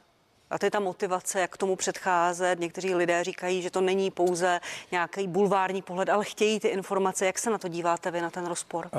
[0.49, 2.59] A to je ta motivace, jak tomu předcházet.
[2.59, 4.59] Někteří lidé říkají, že to není pouze
[4.91, 7.25] nějaký bulvární pohled, ale chtějí ty informace.
[7.25, 8.89] Jak se na to díváte vy, na ten rozpor?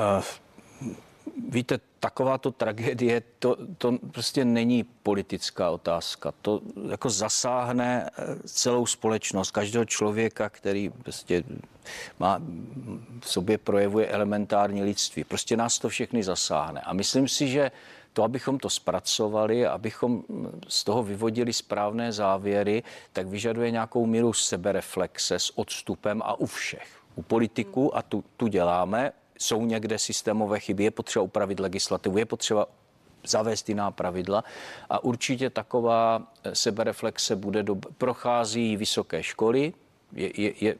[0.80, 0.94] Uh,
[1.48, 6.32] víte, takováto tragédie, to, to prostě není politická otázka.
[6.42, 6.60] To
[6.90, 11.44] jako zasáhne eh, celou společnost, každého člověka, který prostě
[12.18, 12.40] má
[13.20, 15.24] v sobě projevuje elementární lidství.
[15.24, 16.80] Prostě nás to všechny zasáhne.
[16.80, 17.70] A myslím si, že
[18.12, 20.24] to, abychom to zpracovali, abychom
[20.68, 26.88] z toho vyvodili správné závěry, tak vyžaduje nějakou míru sebereflexe s odstupem a u všech.
[27.14, 32.24] U politiků, a tu, tu děláme, jsou někde systémové chyby, je potřeba upravit legislativu, je
[32.24, 32.66] potřeba
[33.26, 34.44] zavést jiná pravidla
[34.90, 39.72] a určitě taková eh, sebereflexe bude do, prochází vysoké školy,
[40.12, 40.74] je, je, je,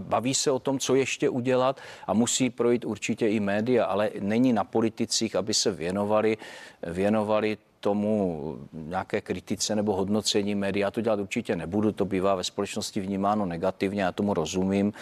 [0.00, 4.52] baví se o tom, co ještě udělat a musí projít určitě i média, ale není
[4.52, 6.36] na politicích, aby se věnovali,
[6.82, 10.80] věnovali tomu nějaké kritice nebo hodnocení médií.
[10.80, 14.92] Já to dělat určitě nebudu, to bývá ve společnosti vnímáno negativně, já tomu rozumím,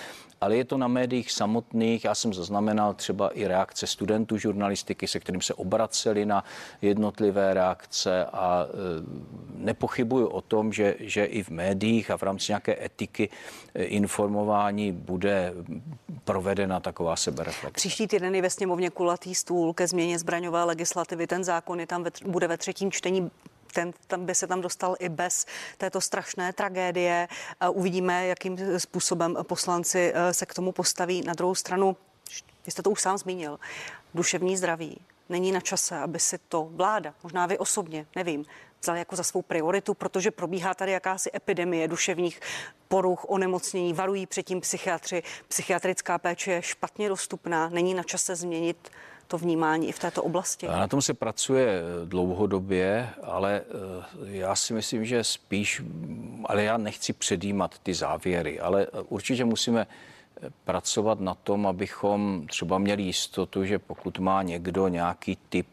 [0.41, 2.05] ale je to na médiích samotných.
[2.05, 6.45] Já jsem zaznamenal třeba i reakce studentů žurnalistiky, se kterým se obraceli na
[6.83, 8.73] jednotlivé reakce a e,
[9.55, 13.29] nepochybuju o tom, že, že i v médiích a v rámci nějaké etiky
[13.75, 15.53] e, informování bude
[16.25, 17.75] provedena taková sebereflexe.
[17.75, 21.27] Příští týden je ve sněmovně kulatý stůl ke změně zbraňové legislativy.
[21.27, 23.31] Ten zákon je tam ve, bude ve třetím čtení
[23.73, 25.47] ten tam by se tam dostal i bez
[25.79, 27.29] této strašné tragédie.
[27.71, 31.23] Uvidíme, jakým způsobem poslanci se k tomu postaví.
[31.23, 31.97] Na druhou stranu,
[32.67, 33.59] vy jste to už sám zmínil,
[34.15, 35.01] duševní zdraví.
[35.29, 38.45] Není na čase, aby si to vláda, možná vy osobně, nevím,
[38.83, 42.41] vzali jako za svou prioritu, protože probíhá tady jakási epidemie duševních
[42.89, 45.23] poruch, onemocnění, varují předtím psychiatři.
[45.49, 48.91] Psychiatrická péče je špatně dostupná, není na čase změnit
[49.31, 50.67] to vnímání i v této oblasti?
[50.67, 53.63] Na tom se pracuje dlouhodobě, ale
[54.25, 55.83] já si myslím, že spíš,
[56.45, 59.87] ale já nechci předjímat ty závěry, ale určitě musíme
[60.65, 65.67] pracovat na tom, abychom třeba měli jistotu, že pokud má někdo nějaký typ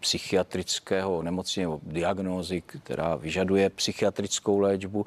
[0.00, 5.06] psychiatrického onemocnění nebo diagnózy, která vyžaduje psychiatrickou léčbu,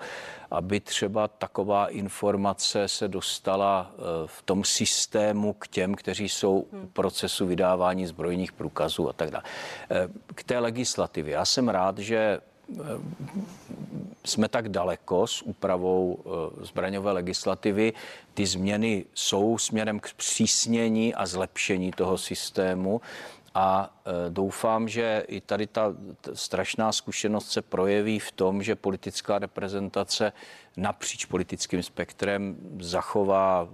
[0.52, 3.92] aby třeba taková informace se dostala
[4.26, 9.44] v tom systému k těm, kteří jsou v procesu vydávání zbrojních průkazů a tak dále.
[10.36, 11.34] K té legislativě.
[11.34, 12.40] Já jsem rád, že
[14.26, 16.20] jsme tak daleko s úpravou
[16.62, 17.94] zbraňové legislativy.
[18.34, 23.02] Ty změny jsou směrem k přísnění a zlepšení toho systému.
[23.54, 25.94] A doufám, že i tady ta
[26.34, 30.34] strašná zkušenost se projeví v tom, že politická reprezentace
[30.78, 33.70] napříč politickým spektrem zachová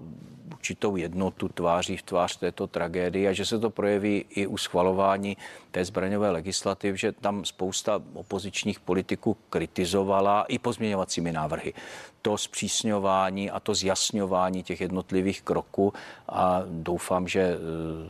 [0.54, 5.38] určitou jednotu tváří v tvář této tragédii a že se to projeví i u schvalování
[5.72, 11.74] té zbraňové legislativy, že tam spousta opozičních politiků kritizovala i pozměňovacími návrhy
[12.22, 15.94] to zpřísňování a to zjasňování těch jednotlivých kroků
[16.30, 17.58] a doufám, že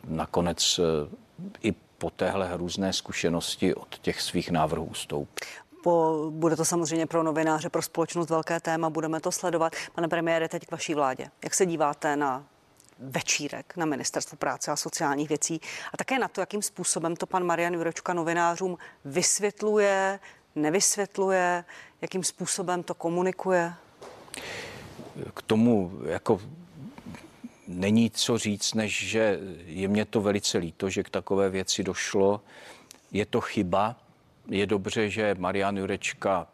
[0.07, 0.79] nakonec
[1.63, 5.45] i po téhle hrůzné zkušenosti od těch svých návrhů ustoupí.
[5.85, 9.73] Po, bude to samozřejmě pro novináře, pro společnost velké téma, budeme to sledovat.
[9.95, 11.29] Pane premiére, teď k vaší vládě.
[11.43, 12.45] Jak se díváte na
[12.99, 15.61] večírek na Ministerstvu práce a sociálních věcí
[15.93, 20.19] a také na to, jakým způsobem to pan Marian Juročka novinářům vysvětluje,
[20.55, 21.65] nevysvětluje,
[22.01, 23.73] jakým způsobem to komunikuje?
[25.33, 26.41] K tomu jako
[27.67, 32.41] není co říct, než že je mě to velice líto, že k takové věci došlo.
[33.11, 34.04] Je to chyba.
[34.49, 36.47] Je dobře, že Marian Jurečka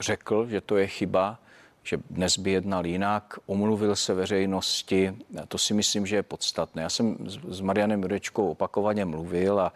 [0.00, 1.38] řekl, že to je chyba,
[1.82, 5.16] že dnes by jednal jinak, omluvil se veřejnosti.
[5.48, 6.82] To si myslím, že je podstatné.
[6.82, 7.16] Já jsem
[7.48, 9.72] s Marianem Jurečkou opakovaně mluvil a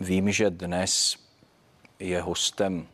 [0.00, 1.16] vím, že dnes
[1.98, 2.86] je hostem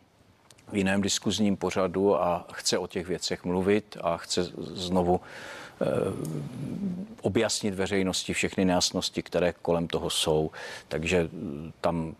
[0.71, 5.21] v jiném diskuzním pořadu a chce o těch věcech mluvit a chce znovu
[7.23, 10.51] objasnit veřejnosti všechny nejasnosti, které kolem toho jsou.
[10.87, 12.15] Takže eh, tam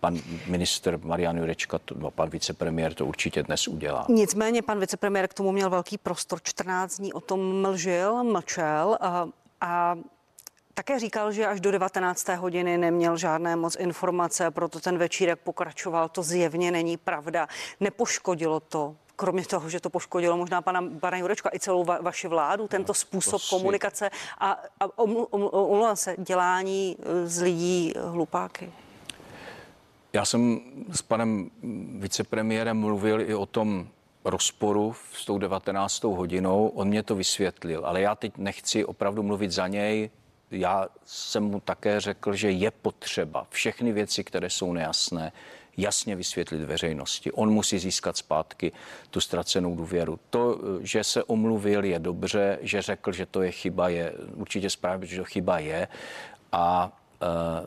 [0.00, 4.06] pan minister Marian Jurečka, no, pan vicepremiér to určitě dnes udělá.
[4.08, 6.38] Nicméně pan vicepremiér k tomu měl velký prostor.
[6.42, 9.28] 14 dní o tom mlžil, mlčel a,
[9.60, 9.96] a
[10.74, 12.28] také říkal, že až do 19.
[12.28, 16.08] hodiny neměl žádné moc informace, proto ten večírek pokračoval.
[16.08, 17.48] To zjevně není pravda.
[17.80, 22.28] Nepoškodilo to Kromě toho, že to poškodilo možná pana, pana Jurečka i celou va, vaši
[22.28, 24.50] vládu, tento způsob si- komunikace a,
[24.80, 28.72] a omlu- omlu- omlouvám se, dělání eh, z lidí eh, hlupáky.
[30.12, 30.60] Já jsem
[30.92, 31.50] s panem
[31.98, 33.88] vicepremiérem mluvil i o tom
[34.24, 36.04] rozporu s tou 19.
[36.04, 36.68] hodinou.
[36.68, 40.10] On mě to vysvětlil, ale já teď nechci opravdu mluvit za něj.
[40.50, 45.32] Já jsem mu také řekl, že je potřeba všechny věci, které jsou nejasné,
[45.76, 47.32] jasně vysvětlit veřejnosti.
[47.32, 48.72] On musí získat zpátky
[49.10, 50.18] tu ztracenou důvěru.
[50.30, 55.06] To, že se omluvil, je dobře, že řekl, že to je chyba, je určitě správně,
[55.06, 55.88] že to chyba je.
[56.52, 57.26] A eh,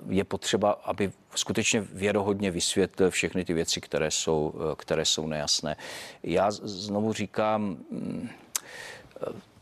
[0.10, 5.76] je potřeba, aby skutečně věrohodně vysvětlil všechny ty věci, které jsou, eh, které jsou nejasné.
[6.24, 8.30] Já znovu říkám, mm,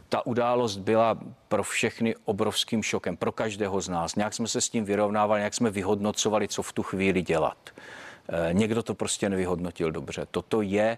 [0.10, 4.15] ta událost byla pro všechny obrovským šokem, pro každého z nás.
[4.15, 7.58] Nějak jsme se s tím vyrovnávali, nějak jsme vyhodnocovali, co v tu chvíli dělat.
[8.29, 10.27] Eh, Někdo to prostě nevyhodnotil dobře.
[10.31, 10.97] Toto je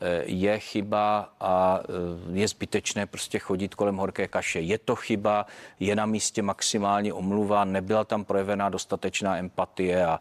[0.00, 4.60] eh, je chyba a eh, je zbytečné prostě chodit kolem horké kaše.
[4.60, 5.46] Je to chyba,
[5.80, 10.20] je na místě maximální omluva, nebyla tam projevená dostatečná empatie a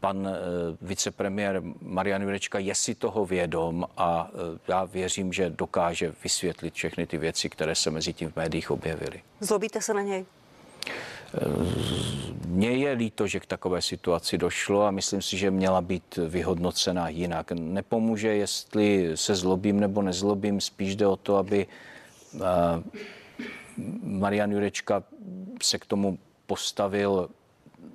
[0.00, 0.28] pan
[0.82, 4.30] vicepremiér Marian Jurečka je si toho vědom a
[4.68, 9.22] já věřím, že dokáže vysvětlit všechny ty věci, které se mezi tím v médiích objevily.
[9.40, 10.24] Zlobíte se na něj?
[12.46, 17.08] Mně je líto, že k takové situaci došlo a myslím si, že měla být vyhodnocena
[17.08, 17.52] jinak.
[17.52, 21.66] Nepomůže, jestli se zlobím nebo nezlobím, spíš jde o to, aby
[22.34, 22.40] eh,
[24.02, 25.02] Marian Jurečka
[25.62, 27.28] se k tomu postavil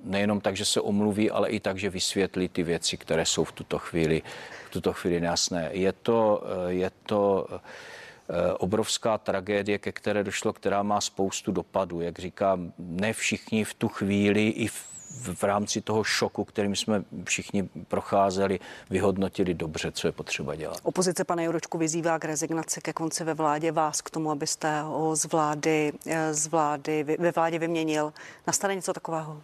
[0.04, 3.52] nejenom tak, že se omluví, ale i tak, že vysvětlí ty věci, které jsou v
[3.52, 4.22] tuto chvíli,
[4.66, 5.70] v tuto chvíli nejasné.
[5.72, 7.46] Je to, eh, je to
[8.58, 12.00] obrovská tragédie, ke které došlo, která má spoustu dopadů.
[12.00, 14.88] Jak říkám, ne všichni v tu chvíli i v,
[15.34, 18.60] v rámci toho šoku, kterým jsme všichni procházeli,
[18.90, 20.78] vyhodnotili dobře, co je potřeba dělat.
[20.82, 25.16] Opozice pana Jurečku vyzývá k rezignaci ke konci ve vládě vás k tomu, abyste ho
[25.16, 28.12] z vlády, eh, z vlády ve vládě vyměnil.
[28.46, 29.40] Nastane něco takového?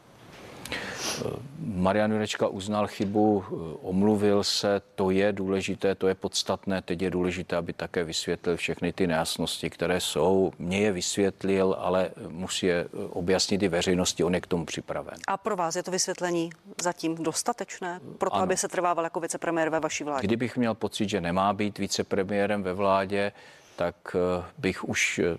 [1.58, 3.44] Marian Jurečka uznal chybu,
[3.82, 6.82] omluvil se, to je důležité, to je podstatné.
[6.82, 10.52] Teď je důležité, aby také vysvětlil všechny ty nejasnosti, které jsou.
[10.58, 15.14] Mně je vysvětlil, ale musí je objasnit i veřejnosti, on je k tomu připraven.
[15.28, 16.50] A pro vás je to vysvětlení
[16.82, 18.42] zatím dostatečné, proto Ano.
[18.42, 20.26] aby se trvával jako vicepremiér ve vaší vládě?
[20.26, 23.32] Kdybych měl pocit, že nemá být vicepremiérem ve vládě,
[23.76, 25.36] tak eh, bych už eh,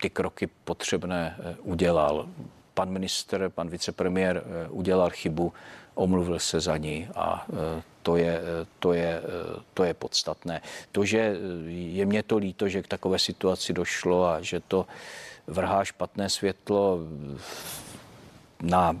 [0.00, 2.28] ty kroky potřebné eh, udělal.
[2.74, 5.52] Pan minister, pan vicepremiér eh, udělal chybu,
[5.94, 9.22] omluvil se za ní a eh, to je, eh, to je,
[9.74, 10.60] to je podstatné.
[10.92, 11.36] To, že
[11.68, 14.86] je mě to líto, že k takové situaci došlo a že to
[15.46, 16.98] vrhá špatné světlo
[18.62, 18.96] na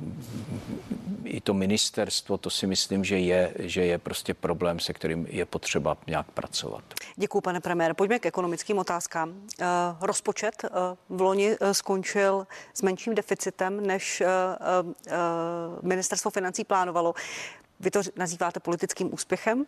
[1.24, 5.44] i to ministerstvo, to si myslím, že je, že je prostě problém, se kterým je
[5.44, 6.84] potřeba nějak pracovat.
[7.16, 7.94] Děkuji, pane premiére.
[7.94, 9.34] Pojďme k ekonomickým otázkám.
[9.60, 9.66] Eh,
[10.00, 10.68] rozpočet eh,
[11.08, 14.22] v loni eh, skončil s menším deficitem, než
[15.82, 17.14] ministerstvo financí plánovalo.
[17.80, 19.66] Vy to nazýváte politickým úspěchem?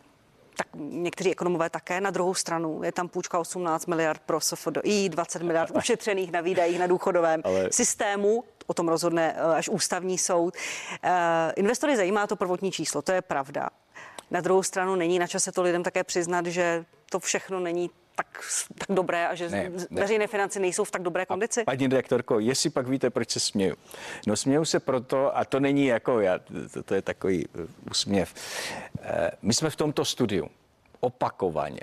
[0.57, 2.01] Tak někteří ekonomové také.
[2.01, 6.79] Na druhou stranu je tam půjčka 18 miliard pro SFDI, 20 miliard ušetřených na výdajích
[6.79, 8.43] na důchodovém Ale- systému.
[8.67, 10.53] O tom rozhodne eh, až ústavní soud.
[11.03, 13.69] Eh, Investory zajímá to prvotní číslo, to je pravda.
[14.31, 18.27] Na druhou stranu není na čase to lidem také přiznat, že to všechno není tak,
[18.77, 21.63] tak dobré a že Ne, ne, veřejné finance nejsou v tak dobré kondici?
[21.63, 23.75] Paní direktorko, jestli pak víte, proč se směju.
[24.27, 26.39] No směju se proto, a to není jako já,
[26.73, 28.33] to, to je takový eh, úsměv.
[29.41, 30.49] My jsme v tomto studiu
[30.99, 31.81] opakovaně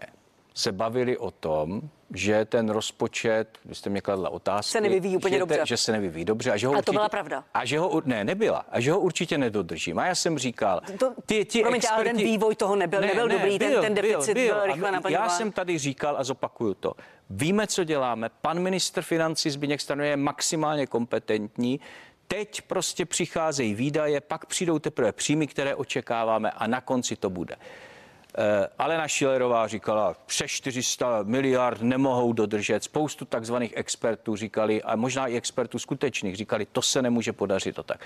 [0.55, 1.81] se bavili o tom,
[2.15, 5.61] že ten rozpočet, vy jste mě kladla otázky, Se nevyvíjí úplně že, dobře.
[5.65, 6.51] že se nevyvíjí dobře.
[6.53, 7.45] A, že ho A to určitě, byla pravda.
[7.55, 8.65] A že ho, ne, nebyla.
[8.71, 9.99] A že ho určitě nedodržím.
[9.99, 13.59] A já jsem říkal, To- ty, ti promiňte, ale ten vývoj toho nebyl- nebyl dobrý,
[13.59, 15.25] ten- ten deficit byl A rychle my- naplňován.
[15.29, 16.93] Já jsem tady říkal a zopakuju to.
[17.31, 18.29] Víme, co děláme.
[18.41, 21.81] Pan ministr financí Zbigněk Stanuje je maximálně kompetentní.
[22.29, 27.57] Teď prostě přicházejí výdaje, pak přijdou teprve příjmy, které očekáváme a na konci to bude.
[28.39, 32.85] Eh, Alena Šilerová říkala, přes 400 miliard nemohou dodržet.
[32.85, 37.75] Spoustu takzvaných expertů říkali, a možná i expertů skutečných, říkali, to se nemůže podařit.
[37.77, 38.01] To tak.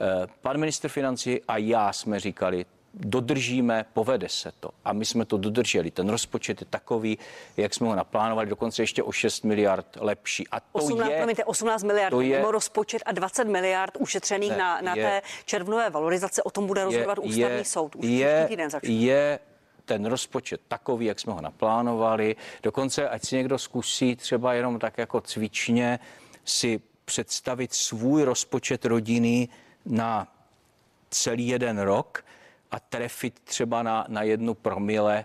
[0.00, 4.70] Eh, Pan minister financí a já jsme říkali, dodržíme, povede se to.
[4.84, 5.90] A my jsme to dodrželi.
[5.90, 7.18] Ten rozpočet je takový,
[7.56, 10.48] jak jsme ho naplánovali, dokonce ještě o 6 miliard lepší.
[10.48, 11.16] A to 18, je...
[11.16, 15.02] promiňte, 18 miliard to je- mimo rozpočet a 20 miliard ušetřených Ne, na, na je-
[15.04, 16.42] té červnové valorizace.
[16.42, 17.96] O tom bude rozhodovat ústavní soud.
[17.96, 18.90] Už je, týden začne.
[18.90, 19.38] je
[19.88, 22.36] ten rozpočet takový, jak jsme ho naplánovali.
[22.62, 25.98] Dokonce, ať si někdo zkusí třeba jenom tak jako cvičně
[26.44, 29.48] si představit svůj rozpočet rodiny
[29.86, 30.28] na
[31.10, 32.24] celý jeden rok
[32.70, 35.24] a trefit třeba na, na jednu promile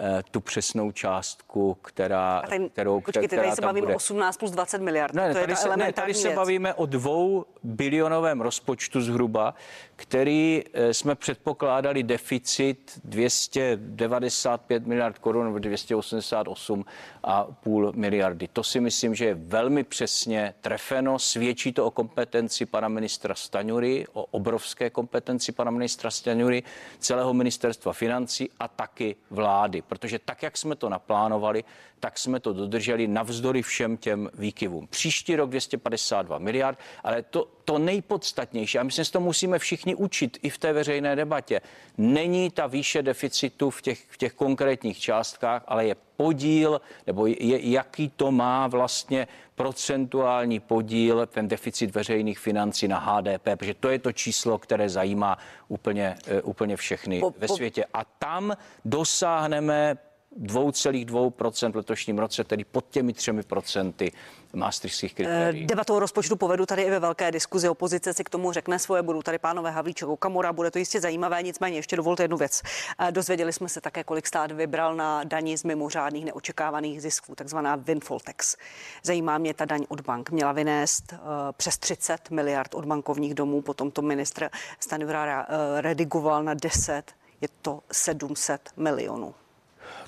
[0.00, 3.96] eh, tu přesnou částku, která, A tady, kterou, počkejte, která tady se bavíme bude.
[3.96, 5.14] 18 plus 20 miliard.
[5.14, 9.54] Ne, to je tady ta se, ne, tady se bavíme o dvou bilionovém rozpočtu zhruba,
[9.96, 16.84] který eh, jsme předpokládali deficit 295 miliard korun nebo 288
[17.24, 18.48] a půl miliardy.
[18.48, 21.18] To si myslím, že je velmi přesně trefeno.
[21.18, 26.62] Svědčí to o kompetenci pana ministra Staňury, o obrovské kompetenci pana ministra Staňury,
[26.98, 29.82] celého ministerstva financí a taky vlády.
[29.82, 31.64] Protože tak, jak jsme to naplánovali,
[32.04, 34.86] tak jsme to dodrželi navzdory všem těm výkyvům.
[34.86, 40.38] Příští rok 252 miliard, ale to, to nejpodstatnější, a myslím, že to musíme všichni učit
[40.42, 41.60] i v té veřejné debatě,
[41.98, 47.70] není ta výše deficitu v těch, v těch konkrétních částkách, ale je podíl, nebo je,
[47.70, 53.98] jaký to má vlastně procentuální podíl, ten deficit veřejných financí na HDP, protože to je
[53.98, 55.38] to číslo, které zajímá
[55.68, 57.84] úplně, eh, úplně všechny Po- ve po- světě.
[57.94, 59.96] A tam dosáhneme
[60.42, 64.12] 2,2% v letošním roce, tedy pod těmi 3%
[64.54, 65.62] maastrichtských kritérií.
[65.62, 67.68] Eh, Debatu o rozpočtu povedu tady i ve velké diskuzi.
[67.68, 69.02] Opozice si k tomu řekne svoje.
[69.02, 70.52] Budou tady pánové Havlíček, Okamura.
[70.52, 71.42] Bude to jistě zajímavé.
[71.42, 72.62] Nicméně ještě dovolte jednu věc.
[72.98, 77.76] Eh, Dozvěděli jsme se také, kolik stát vybral na daní z mimořádných neočekávaných zisků, takzvaná
[77.76, 78.56] windfall tax.
[79.02, 80.30] Zajímá mě ta daň od bank.
[80.30, 81.16] Měla vynést eh,
[81.56, 83.62] přes 30 miliard od bankovních domů.
[83.62, 87.02] Potom to ministr Stanivra eh, redigoval na 10.
[87.40, 89.34] Je to 700 milionů.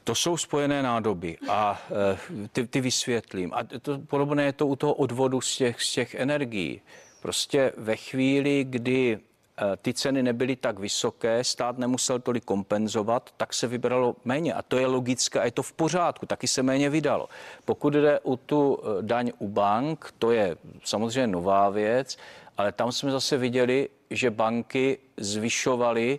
[0.06, 3.54] To jsou spojené nádoby a eh, ty, ty vysvětlím.
[3.54, 6.80] A to podobné je to u toho odvodu z těch, z těch energií.
[7.22, 13.54] Prostě ve chvíli, kdy eh, ty ceny nebyly tak vysoké, stát nemusel tolik kompenzovat, tak
[13.54, 14.54] se vybralo méně.
[14.54, 17.28] A to je logické a je to v pořádku, taky se méně vydalo.
[17.64, 22.16] Pokud jde o tu eh, daň u bank, to je samozřejmě nová věc,
[22.58, 26.18] ale tam jsme zase viděli, že banky zvyšovaly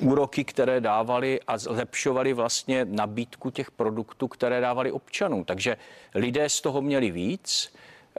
[0.00, 5.44] úroky, které dávali a zlepšovali vlastně nabídku těch produktů, které dávali občanům.
[5.44, 5.76] Takže
[6.14, 7.72] lidé z toho měli víc,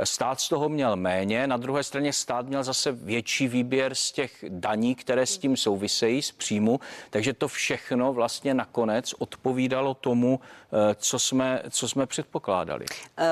[0.03, 4.45] stát z toho měl méně, na druhé straně stát měl zase větší výběr z těch
[4.49, 10.95] daní, které s tím souvisejí, z příjmu, takže to všechno vlastně nakonec odpovídalo tomu, eh,
[10.95, 12.85] co jsme, co jsme předpokládali.
[13.17, 13.25] Eh,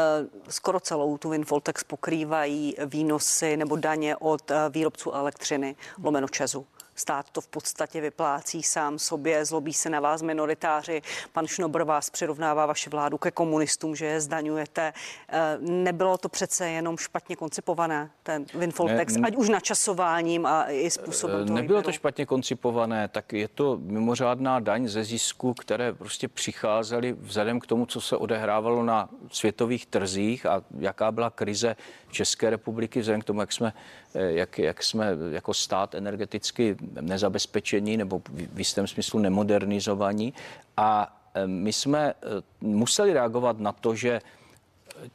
[0.50, 6.66] Skoro celou tu windfall pokrývají výnosy nebo daně od eh, výrobců elektřiny, lomeno Česu.
[7.00, 11.02] Stát to v podstatě vyplácí sám sobě, zlobí se na vás minoritáři.
[11.34, 14.93] Pan Šnobr vás přirovnává vaši vládu ke komunistům, že je zdaňujete.
[15.30, 20.45] Eh, Nebylo to přece jenom špatně koncipované, ten windfall Ne, tax, n- ať už načasováním
[20.45, 21.82] a i způsobem toho Nebylo výběru.
[21.82, 27.68] to špatně koncipované, tak je to mimořádná daň ze zisku, které prostě přicházely vzhledem k
[27.68, 31.76] tomu, co se odehrávalo na světových trzích a jaká byla krize
[32.12, 33.74] České republiky, vzhledem k tomu, jak jsme,
[34.16, 38.22] eh, jak, jak jsme jako stát energeticky nezabezpečení nebo
[38.54, 40.34] v jistém smyslu nemodernizovaní.
[40.78, 44.22] A eh, my jsme eh, museli reagovat na to, že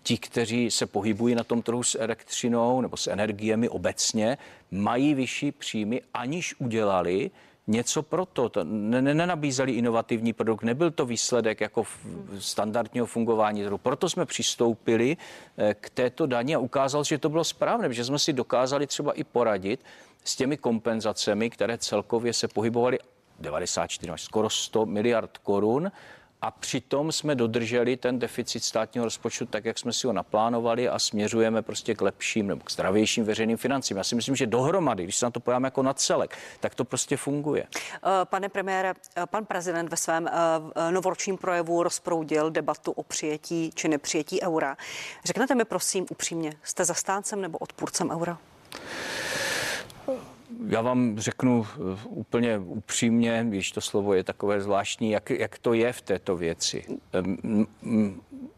[0.02, 4.38] ti, kteří se pohybují na tom trhu s elektřinou nebo s energiemi obecně,
[4.70, 7.30] mají vyšší příjmy, aniž udělali
[7.66, 8.50] něco pro to.
[8.64, 11.96] ne, ne, nenabízeli inovativní produkt, nebyl to výsledek jako v-
[12.38, 13.78] standardního fungování trhu.
[13.78, 15.16] Proto jsme přistoupili
[15.56, 19.12] eh, k této daní a ukázal, že to bylo správné, že jsme si dokázali třeba
[19.12, 19.84] i poradit
[20.24, 22.98] s těmi kompenzacemi, které celkově se pohybovaly
[23.40, 25.92] 94 až skoro 100 miliard korun
[26.42, 30.98] a přitom jsme dodrželi ten deficit státního rozpočtu tak, jak jsme si ho naplánovali a
[30.98, 33.96] směřujeme prostě k lepším nebo k zdravějším veřejným financím.
[33.96, 36.84] Já si myslím, že dohromady, když se na to pojáme jako na celek, tak to
[36.84, 37.66] prostě funguje.
[37.76, 43.70] Eh, Pane premiére, eh, pan prezident ve svém eh, novoročním projevu rozproudil debatu o přijetí
[43.74, 44.76] či nepřijetí eura.
[45.24, 48.38] Řeknete mi prosím upřímně, jste zastáncem nebo odpůrcem eura?
[50.68, 55.72] Já vám řeknu eh, úplně upřímně, když to slovo je takové zvláštní, jak, jak to
[55.72, 56.84] je v této věci.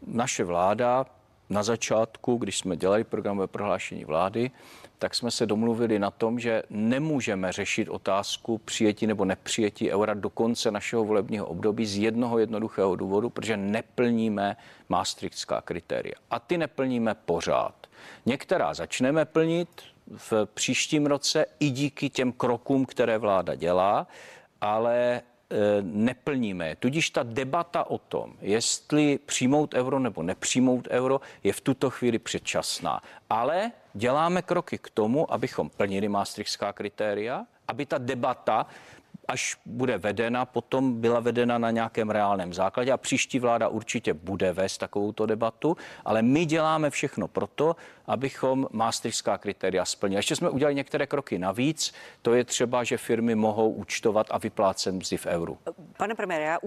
[0.07, 1.05] Naše vláda
[1.49, 4.51] na začátku, když jsme dělali programové prohlášení vlády,
[4.99, 10.29] tak jsme se domluvili na tom, že nemůžeme řešit otázku přijetí nebo nepřijetí eura do
[10.29, 14.57] konce našeho volebního období z jednoho jednoduchého důvodu, protože neplníme
[14.89, 16.15] maastrichtská kritéria.
[16.31, 17.87] A ty neplníme pořád.
[18.25, 19.69] Některá začneme plnit,
[20.07, 24.07] v příštím roce i díky těm krokům, které vláda dělá,
[24.61, 25.21] ale e,
[25.81, 26.75] neplníme.
[26.75, 32.19] Tudíž ta debata o tom, jestli přijmout euro nebo nepřijmout euro, je v tuto chvíli
[32.19, 33.01] předčasná.
[33.29, 38.65] Ale děláme kroky k tomu, abychom plnili maastrichtská kritéria, aby ta debata
[39.27, 44.53] až bude vedena, potom byla vedena na nějakém reálném základě a příští vláda určitě bude
[44.53, 47.75] vést takovouto debatu, ale my děláme všechno proto,
[48.07, 50.19] abychom maastrichtská kritéria splnili.
[50.19, 54.95] Ještě jsme udělali některé kroky navíc, to je třeba, že firmy mohou účtovat a vyplácet
[54.95, 55.57] mzdy v euru.
[55.97, 56.59] Pane premiére, já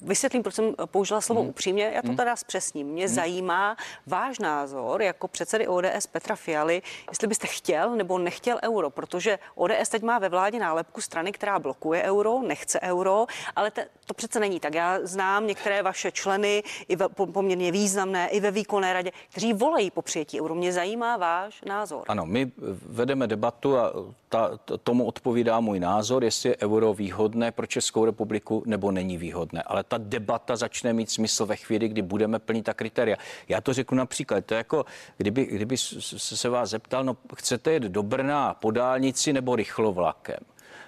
[0.00, 1.50] vysvětlím, proč jsem použila slovo hmm.
[1.50, 2.16] upřímně, já to hmm.
[2.16, 2.86] teda zpřesním.
[2.86, 3.14] Mě hmm.
[3.14, 9.38] zajímá váš názor jako předsedy ODS Petra Fialy, jestli byste chtěl nebo nechtěl euro, protože
[9.54, 13.26] ODS teď má ve vládě nálepku strany, která blokuje euro, nechce euro,
[13.56, 14.74] ale te, to přece není tak.
[14.74, 19.90] Já znám některé vaše členy, i ve, poměrně významné, i ve výkonné radě, kteří volají
[19.90, 20.54] po přijetí euro.
[20.54, 22.04] Mě zajímá váš názor.
[22.08, 22.52] Ano, my
[22.86, 23.92] vedeme debatu a
[24.28, 29.62] ta, tomu odpovídá můj názor, jestli je euro výhodné pro Českou republiku nebo není výhodné.
[29.62, 33.16] Ale ta debata začne mít smysl ve chvíli, kdy budeme plnit ta kritéria.
[33.48, 34.84] Já to řeknu například, to je jako,
[35.16, 40.38] kdyby, kdyby se vás zeptal, no chcete jet do Brna po dálnici nebo rychlovlakem?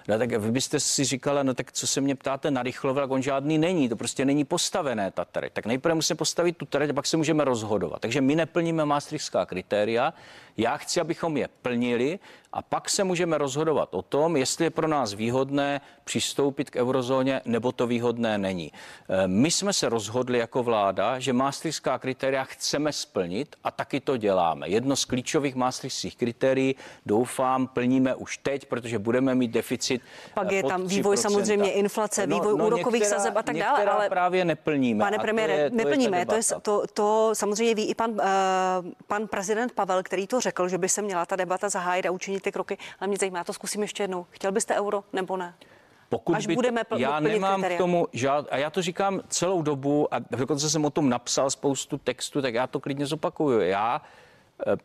[0.07, 3.21] No tak vy byste si říkala, no tak co se mě ptáte na rychlovlak, on
[3.21, 5.53] žádný není, to prostě není postavené ta trať.
[5.53, 8.01] Tak nejprve musíme postavit tu trať a pak se můžeme rozhodovat.
[8.01, 10.13] Takže my neplníme maastrichtská kritéria,
[10.57, 12.19] já chci, abychom je plnili
[12.53, 17.41] a pak se můžeme rozhodovat o tom, jestli je pro nás výhodné přistoupit k eurozóně
[17.45, 18.71] nebo to výhodné není.
[19.09, 24.17] E, my jsme se rozhodli jako vláda, že maastrichtská kritéria chceme splnit a taky to
[24.17, 24.69] děláme.
[24.69, 30.01] Jedno z klíčových maastrichtských kritérií doufám plníme už teď, protože budeme mít deficit.
[30.33, 33.85] Pak je tam vývoj samozřejmě inflace, no, vývoj no, úrokových některá, sazeb a tak dále.
[33.85, 35.05] Ale právě neplníme.
[35.05, 36.25] Pane premiére, neplníme.
[36.25, 38.17] To, je, to, to samozřejmě ví i pan, uh,
[39.07, 42.43] pan prezident Pavel, který to řekl, že by se měla ta debata zahájit a učinit
[42.43, 42.77] ty kroky.
[42.99, 44.25] Ale mě zajímá, to zkusím ještě jednou.
[44.29, 45.55] Chtěl byste euro nebo ne?
[46.09, 47.77] Pokud Až by budeme pl- já nemám kritéria.
[47.77, 51.49] k tomu žád, a já to říkám celou dobu, a dokonce jsem o tom napsal
[51.49, 53.59] spoustu textu, tak já to klidně zopakuju.
[53.59, 54.01] Já
[54.67, 54.77] e,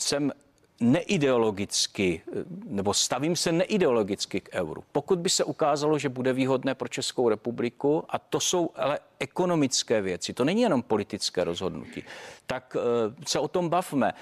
[0.00, 0.32] jsem
[0.80, 2.22] neideologicky,
[2.64, 4.84] nebo stavím se neideologicky k euru.
[4.92, 10.02] Pokud by se ukázalo, že bude výhodné pro Českou republiku, a to jsou ale ekonomické
[10.02, 12.02] věci, to není jenom politické rozhodnutí,
[12.46, 14.12] tak eh, se o tom bavme.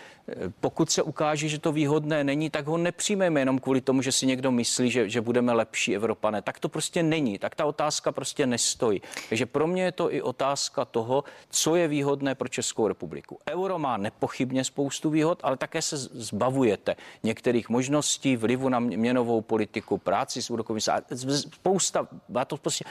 [0.60, 4.26] Pokud se ukáže, že to výhodné není, tak ho nepřijmeme jenom kvůli tomu, že si
[4.26, 6.42] někdo myslí, že, že budeme lepší Evropané.
[6.42, 7.38] Tak to prostě není.
[7.38, 9.02] Tak ta otázka prostě nestojí.
[9.28, 13.38] Takže pro mě je to i otázka toho, co je výhodné pro Českou republiku.
[13.50, 15.96] Euro má nepochybně spoustu výhod, ale také se
[16.40, 20.80] zbavujete některých možností, vlivu na měnovou politiku, práci s úrokovým
[21.30, 22.08] spousta,
[22.46, 22.84] to prostě,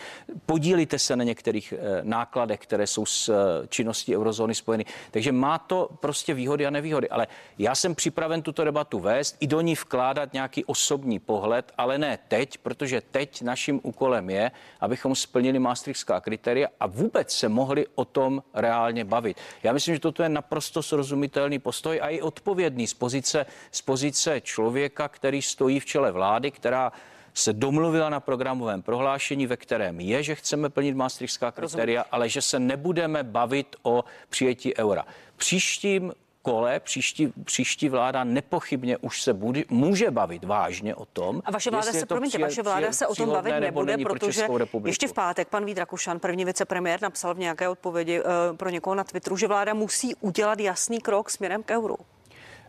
[0.45, 4.85] podílíte se na některých eh, nákladech, které jsou s eh, činností eurozóny spojeny.
[5.11, 7.09] Takže má to prostě výhody a nevýhody.
[7.09, 7.27] Ale
[7.57, 12.19] já jsem připraven tuto debatu vést i do ní vkládat nějaký osobní pohled, ale ne
[12.27, 18.05] teď, protože teď naším úkolem je, abychom splnili maastrichtská kritéria a vůbec se mohli o
[18.05, 19.37] tom reálně bavit.
[19.63, 23.38] Já myslím, že toto je naprosto srozumitelný postoj a i odpovědný z pozice,
[23.71, 26.91] z pozice člověka, který stojí v čele vlády, která
[27.33, 32.41] se domluvila na programovém prohlášení, ve kterém je, že chceme plnit maastrichtská kritéria, ale že
[32.41, 35.05] se nebudeme bavit o přijetí eura.
[35.35, 41.41] Příštím kole příští, příští vláda nepochybně už se bude, může bavit vážně o tom.
[41.45, 44.47] A vaše vláda se, promiňte, přijel, vaše vláda se o tom bavit nebude, protože
[44.85, 48.95] ještě v pátek pan Vít Rakušan, první vicepremiér, napsal v nějaké odpovědi uh, pro někoho
[48.95, 51.97] na Twitteru, že vláda musí udělat jasný krok směrem k euru.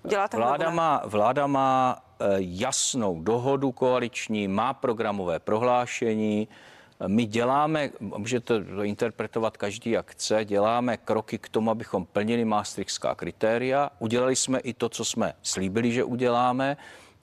[0.08, 6.48] Děláte vláda, má, vláda má eh, jasnou dohodu koaliční, má programové prohlášení.
[7.06, 13.14] My děláme, můžete to interpretovat každý jak chce, děláme kroky k tomu, abychom plnili maastrichtská
[13.14, 13.90] kritéria.
[13.98, 16.76] Udělali jsme i to, co jsme slíbili, že uděláme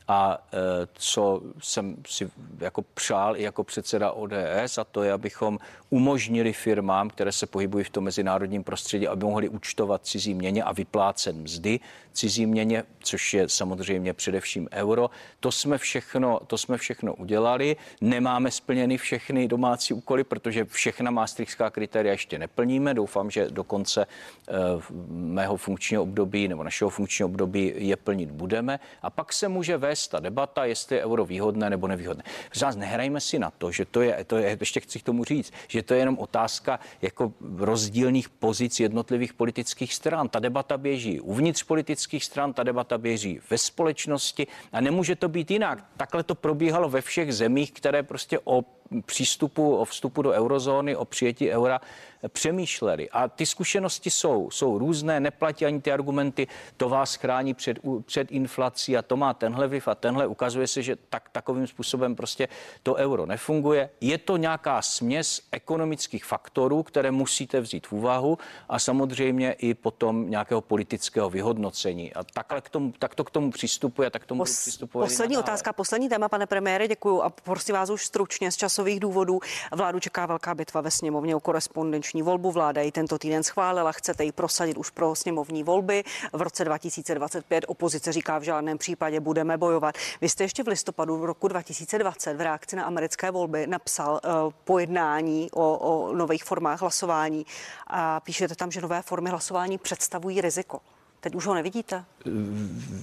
[0.08, 0.58] a e,
[0.94, 7.10] co jsem si jako přál i jako předseda ODS, a to je, abychom umožnili firmám,
[7.10, 11.80] které se pohybují v tom mezinárodním prostředí, aby mohli účtovat cizí měně a vyplácet mzdy
[12.18, 15.10] cizí měně, což je samozřejmě především euro.
[15.40, 17.76] To jsme všechno, to jsme všechno udělali.
[18.02, 22.94] Nemáme splněny všechny domácí úkoly, protože všechna maastrichtská kritéria ještě neplníme.
[22.94, 24.08] Doufám, že do konce e,
[25.10, 28.80] mého funkčního období nebo našeho funkčního období je plnit budeme.
[29.02, 32.24] A pak se může vést vést ta debata, jestli je euro výhodné nebo nevýhodné.
[32.62, 35.54] Nás nehrajme si na to, že to je, to je, ještě chci k tomu říct,
[35.68, 40.30] že to je jenom otázka jako rozdílných pozic jednotlivých politických stran.
[40.30, 45.52] Ta debata běží uvnitř politických stran, ta debata běží ve společnosti a nemůže to být
[45.52, 45.86] jinak.
[45.98, 48.62] Takhle to probíhalo ve všech zemích, které prostě o
[49.06, 51.82] přístupu, o vstupu do eurozóny, o přijetí eura
[52.28, 53.10] přemýšleli.
[53.10, 58.32] A ty zkušenosti jsou, jsou různé, neplatí ani ty argumenty, to vás chrání před, před
[58.32, 60.28] inflací a to má tenhle vliv a tenhle.
[60.28, 62.48] Ukazuje se, že tak, takovým způsobem prostě
[62.84, 63.90] to euro nefunguje.
[64.02, 68.38] Je to nějaká směs ekonomických faktorů, které musíte vzít v úvahu
[68.70, 72.14] a samozřejmě i potom nějakého politického vyhodnocení.
[72.14, 75.06] A takhle k tomu, tak to k tomu přistupuje, tak k tomu Pos, přistupuje.
[75.06, 79.40] Poslední otázka, poslední téma, pane premiére, děkuji a prosím vás už stručně z časových důvodů.
[79.76, 82.52] Vládu čeká velká bitva ve sněmovně o korespondenční volbu.
[82.52, 86.04] Vláda ji tento týden schválila, chcete ji prosadit už pro sněmovní volby.
[86.34, 89.96] V roce 2025 opozice říká v žádném případě budeme bojovat.
[90.22, 94.54] Vy jste ještě v listopadu v roku 2020 v reakci na americké volby napsal uh,
[94.64, 97.46] pojednání o, o nových formách hlasování
[97.88, 100.80] a píšete tam, že nové formy hlasování představují riziko.
[101.20, 102.06] Teď už ho nevidíte?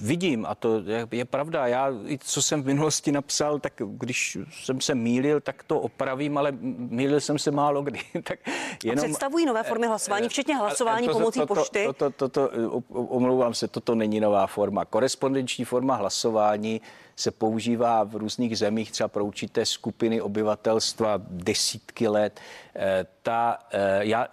[0.01, 1.67] Vidím a to je, je pravda.
[1.67, 6.51] Já, co jsem v minulosti napsal, tak když jsem se mýlil, tak to opravím, ale
[6.77, 7.99] mýlil jsem se málo kdy.
[8.23, 8.39] tak
[8.83, 11.85] jenom, a představují nové formy hlasování, včetně hlasování to, pomocí to, to, pošty?
[11.85, 14.85] To, to, to, to, to, omlouvám se, toto není nová forma.
[14.85, 16.81] Korespondenční forma hlasování
[17.15, 22.39] se používá v různých zemích, třeba pro určité skupiny obyvatelstva desítky let.
[22.75, 24.27] Eh, ta, eh, já,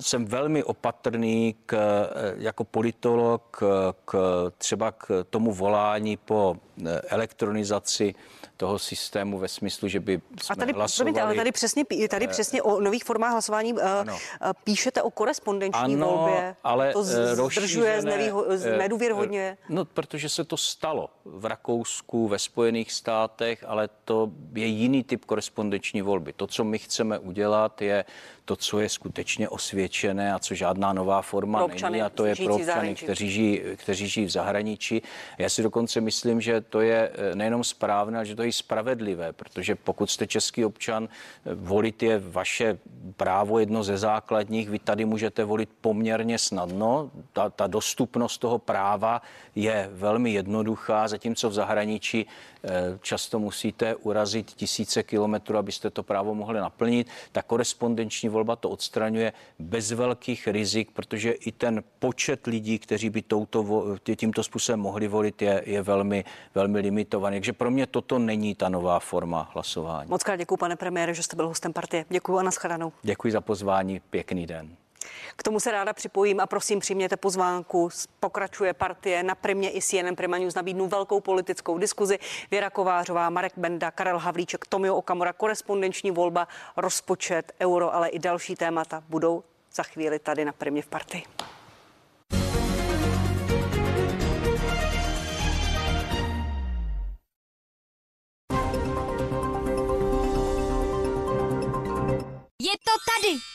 [0.00, 3.60] jsem velmi opatrný k, eh, jako politolog
[4.04, 4.14] k,
[4.58, 8.14] třeba k tomu volání po eh, elektronizaci
[8.56, 11.20] toho systému ve smyslu, že by jsme A tady, hlasovali...
[11.20, 14.18] ale tady přesně, tady přesně o nových formách hlasování ano.
[14.64, 16.56] píšete o korespondenční ano, volbě.
[16.64, 18.46] ale to zdržuje, znevýho,
[18.78, 19.58] nedůvěrhodně.
[19.68, 25.24] No, protože se to stalo v Rakousku, ve Spojených státech, ale to je jiný typ
[25.24, 26.32] korespondenční volby.
[26.32, 28.04] To, co my chceme udělat, je
[28.44, 32.24] to, co je skutečně osvědčené a co žádná nová forma pro občany, není a to
[32.24, 35.02] je pro občany, kteří žijí, kteří žijí v zahraničí.
[35.38, 38.52] Já si dokonce myslím, že to je eh, nejenom správné, ale že to je i
[38.52, 42.78] spravedlivé, protože pokud jste český občan, eh, volit je vaše
[43.16, 49.22] právo jedno ze základních, vy tady můžete volit poměrně snadno, ta, ta dostupnost toho práva
[49.54, 52.26] je velmi jednoduchá, zatímco v zahraničí
[53.00, 57.08] často musíte urazit tisíce kilometrů, abyste to právo mohli naplnit.
[57.32, 63.22] Ta korespondenční volba to odstraňuje bez velkých rizik, protože i ten počet lidí, kteří by
[63.22, 63.86] touto,
[64.16, 67.36] tímto způsobem mohli volit, je, je velmi, velmi limitovaný.
[67.36, 70.10] Takže pro mě toto není ta nová forma hlasování.
[70.10, 72.04] Moc krát děkuji, pane premiére, že jste byl hostem partie.
[72.08, 72.92] Děkuji a nashledanou.
[73.02, 74.76] Děkuji za pozvání, pěkný den.
[75.36, 77.88] K tomu se ráda připojím a prosím přijměte pozvánku.
[78.20, 82.18] Pokračuje partie na Primě i CNN Prima News nabídnu velkou politickou diskuzi.
[82.50, 88.54] Věra Kovářová, Marek Benda, Karel Havlíček, Tomio Okamura, korespondenční volba, rozpočet, euro, ale i další
[88.54, 89.44] témata budou
[89.74, 91.22] za chvíli tady na Primě v partii.
[102.62, 103.51] Je to tady!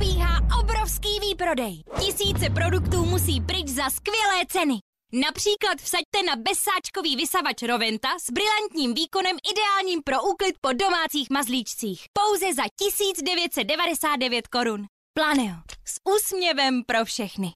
[0.00, 1.82] Probíhá obrovský výprodej.
[2.00, 4.74] Tisíce produktů musí pryč za skvělé ceny.
[5.12, 12.04] Například vsaďte na bezsáčkový vysavač Roventa s brilantním výkonem ideálním pro úklid po domácích mazlíčcích.
[12.12, 14.86] Pouze za 1999 korun.
[15.14, 15.56] Planeo.
[15.84, 17.52] S úsměvem pro všechny.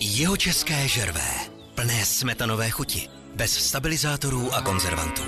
[0.00, 1.30] Jeho české žervé.
[1.74, 3.08] Plné smetanové chuti.
[3.34, 5.22] Bez stabilizátorů a konzervantů.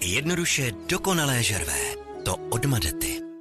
[0.00, 1.80] Jednoduše dokonalé žervé.
[2.24, 3.31] To od Madety.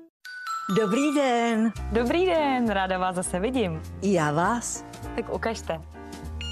[0.76, 1.72] Dobrý den.
[1.92, 3.82] Dobrý den, ráda vás zase vidím.
[4.02, 4.86] I já vás.
[5.16, 5.82] Tak ukažte.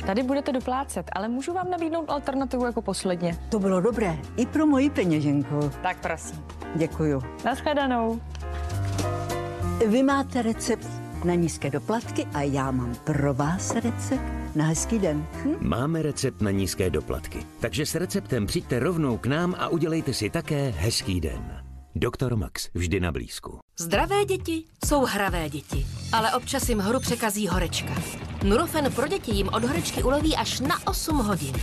[0.06, 3.38] Tady budete doplácet, ale můžu vám nabídnout alternativu jako posledně.
[3.50, 4.18] To bylo dobré.
[4.38, 5.72] I pro moji peněženku.
[5.82, 6.44] Tak prosím.
[6.76, 7.22] Děkuju.
[7.46, 8.22] Naschledanou.
[9.88, 10.88] Vy máte recept
[11.24, 14.24] na nízké doplatky a já mám pro vás recept
[14.56, 15.26] na hezký den.
[15.34, 15.56] Hm?
[15.60, 20.30] Máme recept na nízké doplatky, takže s receptem přijďte rovnou k nám a udělejte si
[20.30, 21.69] také hezký den.
[21.96, 23.60] Doktor Max, vždy na blízku.
[23.80, 27.96] Zdravé děti jsou hravé děti, ale občas jim hru překazí horečka.
[28.44, 31.54] Nurofen pro děti jim od horečky uleví až na 8 hodin.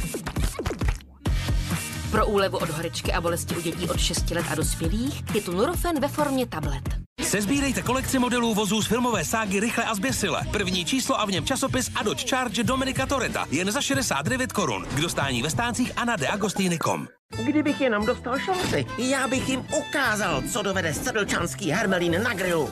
[2.11, 5.53] Pro úlevu od horečky a bolesti u dětí od 6 let a dospělých je tu
[5.53, 7.06] Nurofen ve formě tablet.
[7.27, 10.43] Sezbírejte kolekci modelů vozů z filmové ságy Rychle a zběsile.
[10.53, 13.47] První číslo a v něm časopis a Dodge Charge Dominika Toreta.
[13.51, 14.87] Jen za 69 korun.
[14.95, 17.07] K dostání ve stáncích a na deagostiny.com.
[17.45, 22.71] Kdybych jenom dostal šanci, já bych jim ukázal, co dovede sedlčanský hermelín na grilu.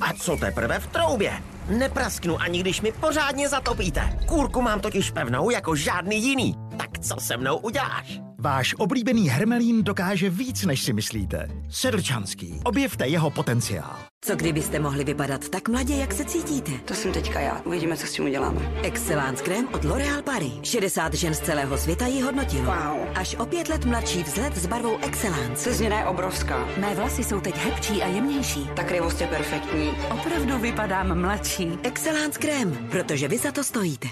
[0.00, 1.32] A co teprve v troubě?
[1.68, 4.18] Neprasknu ani když mi pořádně zatopíte.
[4.26, 6.54] Kůrku mám totiž pevnou jako žádný jiný.
[6.76, 8.20] Tak co se mnou uděláš?
[8.46, 11.48] Váš oblíbený Hermelín dokáže víc, než si myslíte.
[11.70, 12.60] Sedlčanský.
[12.64, 13.96] Objevte jeho potenciál.
[14.24, 16.72] Co kdybyste mohli vypadat tak mladě, jak se cítíte?
[16.84, 17.60] To jsem teďka já.
[17.64, 18.72] Uvidíme, co s tím uděláme.
[18.82, 20.52] Excellence krém od L'Oréal Paris.
[20.62, 22.64] 60 žen z celého světa ji hodnotilo.
[22.64, 23.08] Wow.
[23.14, 25.70] Až o pět let mladší vzhled s barvou Excellence.
[25.70, 26.68] Ta změna je obrovská.
[26.80, 28.70] Mé vlasy jsou teď hebčí a jemnější.
[28.76, 29.90] Ta krivost je perfektní.
[30.10, 31.68] Opravdu vypadám mladší.
[31.82, 34.08] Excellence krém, protože vy za to stojíte.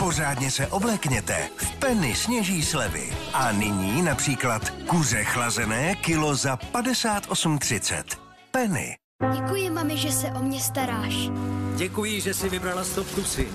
[0.00, 1.48] Pořádně se oblekněte.
[1.56, 3.12] V Penny sněží slevy.
[3.32, 8.02] A nyní například kuře chlazené kilo za 58,30.
[8.50, 8.96] Penny.
[9.34, 11.14] Děkuji, mami, že se o mě staráš.
[11.76, 13.48] Děkuji, že jsi vybrala stop tusy.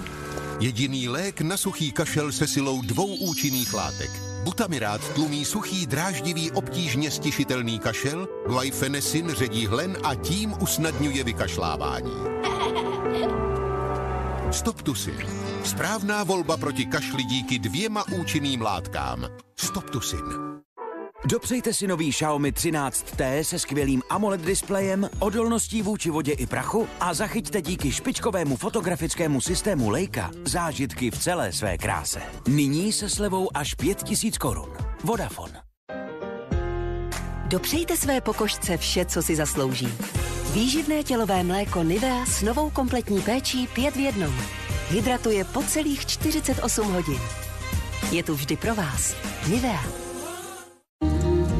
[0.59, 4.11] Jediný lék na suchý kašel se silou dvou účinných látek.
[4.43, 12.13] Butamirát tlumí suchý, dráždivý, obtížně stišitelný kašel, Guaifenesin ředí hlen a tím usnadňuje vykašlávání.
[14.56, 15.16] Stoptusin.
[15.64, 19.26] Správná volba proti kašli díky dvěma účinným látkám.
[19.60, 20.24] Stoptusin.
[21.26, 27.14] Dopřejte si nový Xiaomi 13T se skvělým AMOLED displejem, odolností vůči vodě i prachu a
[27.14, 32.22] zachyťte díky špičkovému fotografickému systému Leica zážitky v celé své kráse.
[32.47, 34.70] Nyní se slevou až 5000 korun.
[35.03, 35.62] Vodafone.
[37.47, 39.88] Dopřejte své pokožce vše, co si zaslouží.
[40.56, 44.34] Výživné tělové mléko Nivea s novou kompletní péčí 5 v jednom.
[44.89, 47.20] Hydratuje po celých 48 hodin.
[48.12, 49.16] Je tu vždy pro vás.
[49.49, 49.84] Nivea.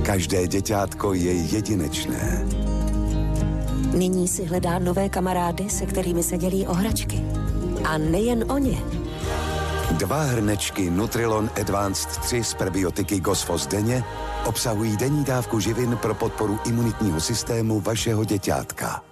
[0.06, 2.46] Každé děťátko je jedinečné.
[3.98, 7.22] Nyní si hledá nové kamarády, se kterými se dělí o hračky.
[7.84, 8.95] A nejen o ně.
[9.92, 14.04] Dva hrnečky Nutrilon Advanced 3 s prebiotiky Gosfos denně
[14.46, 19.04] obsahují denní dávku živin pro podporu imunitního systému vašeho děťátka.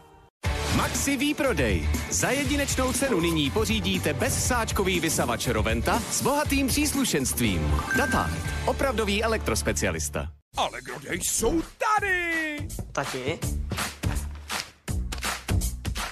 [0.76, 1.89] Maxi výprodej.
[2.11, 7.74] Za jedinečnou cenu nyní pořídíte bezsáčkový vysavač Roventa s bohatým příslušenstvím.
[7.97, 8.38] Datard.
[8.65, 10.28] Opravdový elektrospecialista.
[10.57, 12.57] Ale kde jsou tady?
[12.91, 13.39] Tati?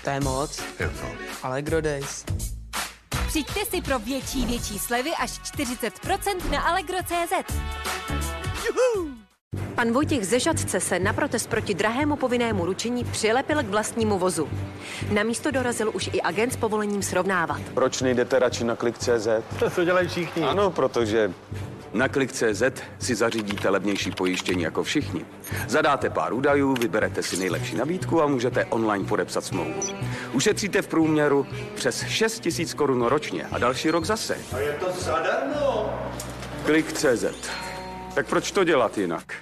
[0.04, 0.64] To je moc.
[0.80, 1.08] Je to.
[1.44, 2.26] Allegro Days.
[3.32, 7.54] Přijďte si pro větší, větší slevy až 40% na Allegro.cz.
[9.76, 14.50] Pan Vojtěch ze Žadce se na protest proti drahému povinnému ručení přilepil k vlastnímu vozu.
[15.14, 17.62] Na místo dorazil už i agent s povolením srovnávat.
[17.74, 19.28] Proč nejdete radši na klik.cz?
[19.76, 20.44] To dělají všichni.
[20.44, 21.34] Ano, protože
[21.94, 22.64] na klik.cz
[23.00, 25.26] si zařídíte levnější pojištění jako všichni.
[25.68, 29.82] Zadáte pár údajů, vyberete si nejlepší nabídku a můžete online podepsat smlouvu.
[30.34, 34.38] Ušetříte v průměru přes 6 000 korun ročně a další rok zase.
[34.54, 36.00] A je to zadarmo.
[36.66, 37.26] Klik.cz.
[38.16, 39.34] Tak proč to dělat jinak?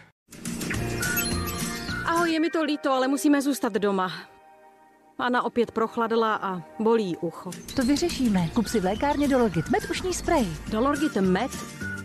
[2.05, 4.11] Ahoj, je mi to líto, ale musíme zůstat doma.
[5.19, 7.51] Anna opět prochladla a bolí ucho.
[7.75, 8.49] To vyřešíme.
[8.53, 10.47] Kup si v lékárně Dolorgit Med ušní sprej.
[10.71, 11.51] Dolorgit Med?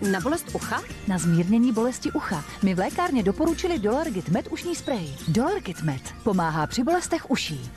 [0.02, 0.82] Na bolest ucha?
[1.08, 2.44] Na zmírnění bolesti ucha.
[2.62, 5.14] My v lékárně doporučili Dolorgit Med ušní sprej.
[5.28, 7.70] Dolorgit Med pomáhá při bolestech uší.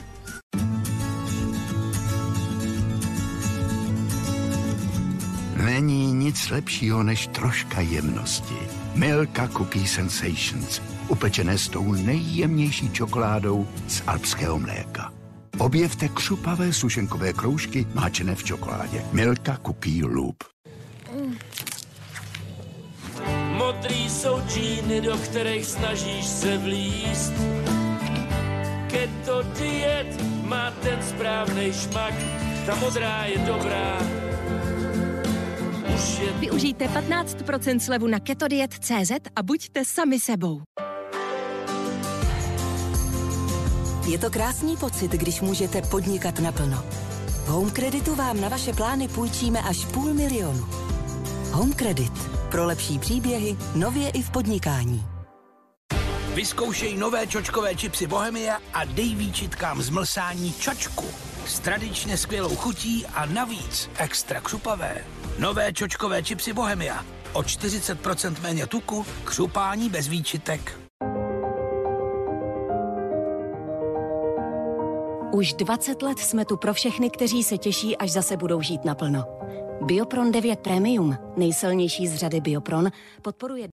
[5.65, 8.55] Není nic lepšího než troška jemnosti.
[8.95, 10.81] Milka Cookie Sensations.
[11.07, 15.13] Upečené s tou nejjemnější čokoládou z alpského mléka.
[15.57, 19.03] Objevte křupavé sušenkové kroužky máčené v čokoládě.
[19.11, 20.56] Milka Cookie Loop.
[23.87, 27.33] Modrý jsou džíny, do kterých snažíš se vlíst.
[28.87, 32.13] Keto diet má ten správný šmak,
[32.65, 33.99] ta modrá je dobrá.
[35.95, 40.61] Už je Využijte 15% slevu na ketodiet.cz a buďte sami sebou.
[44.07, 46.83] Je to krásný pocit, když můžete podnikat naplno.
[47.27, 50.65] V Home Creditu vám na vaše plány půjčíme až půl milionu.
[51.51, 52.36] Home Credit.
[52.51, 55.05] Pro lepší příběhy, nově i v podnikání.
[56.33, 61.05] Vyzkoušej nové čočkové čipsy Bohemia a dej výčitkám zmlsání čočku.
[61.45, 65.05] S tradičně skvělou chutí a navíc extra křupavé.
[65.39, 67.05] Nové čočkové čipsy Bohemia.
[67.33, 70.86] O 40% méně tuku, křupání bez výčitek.
[75.31, 79.25] Už 20 let jsme tu pro všechny, kteří se těší, až zase budou žít naplno.
[79.81, 83.65] Biopron 9 Premium, nejsilnější z řady Biopron, podporuje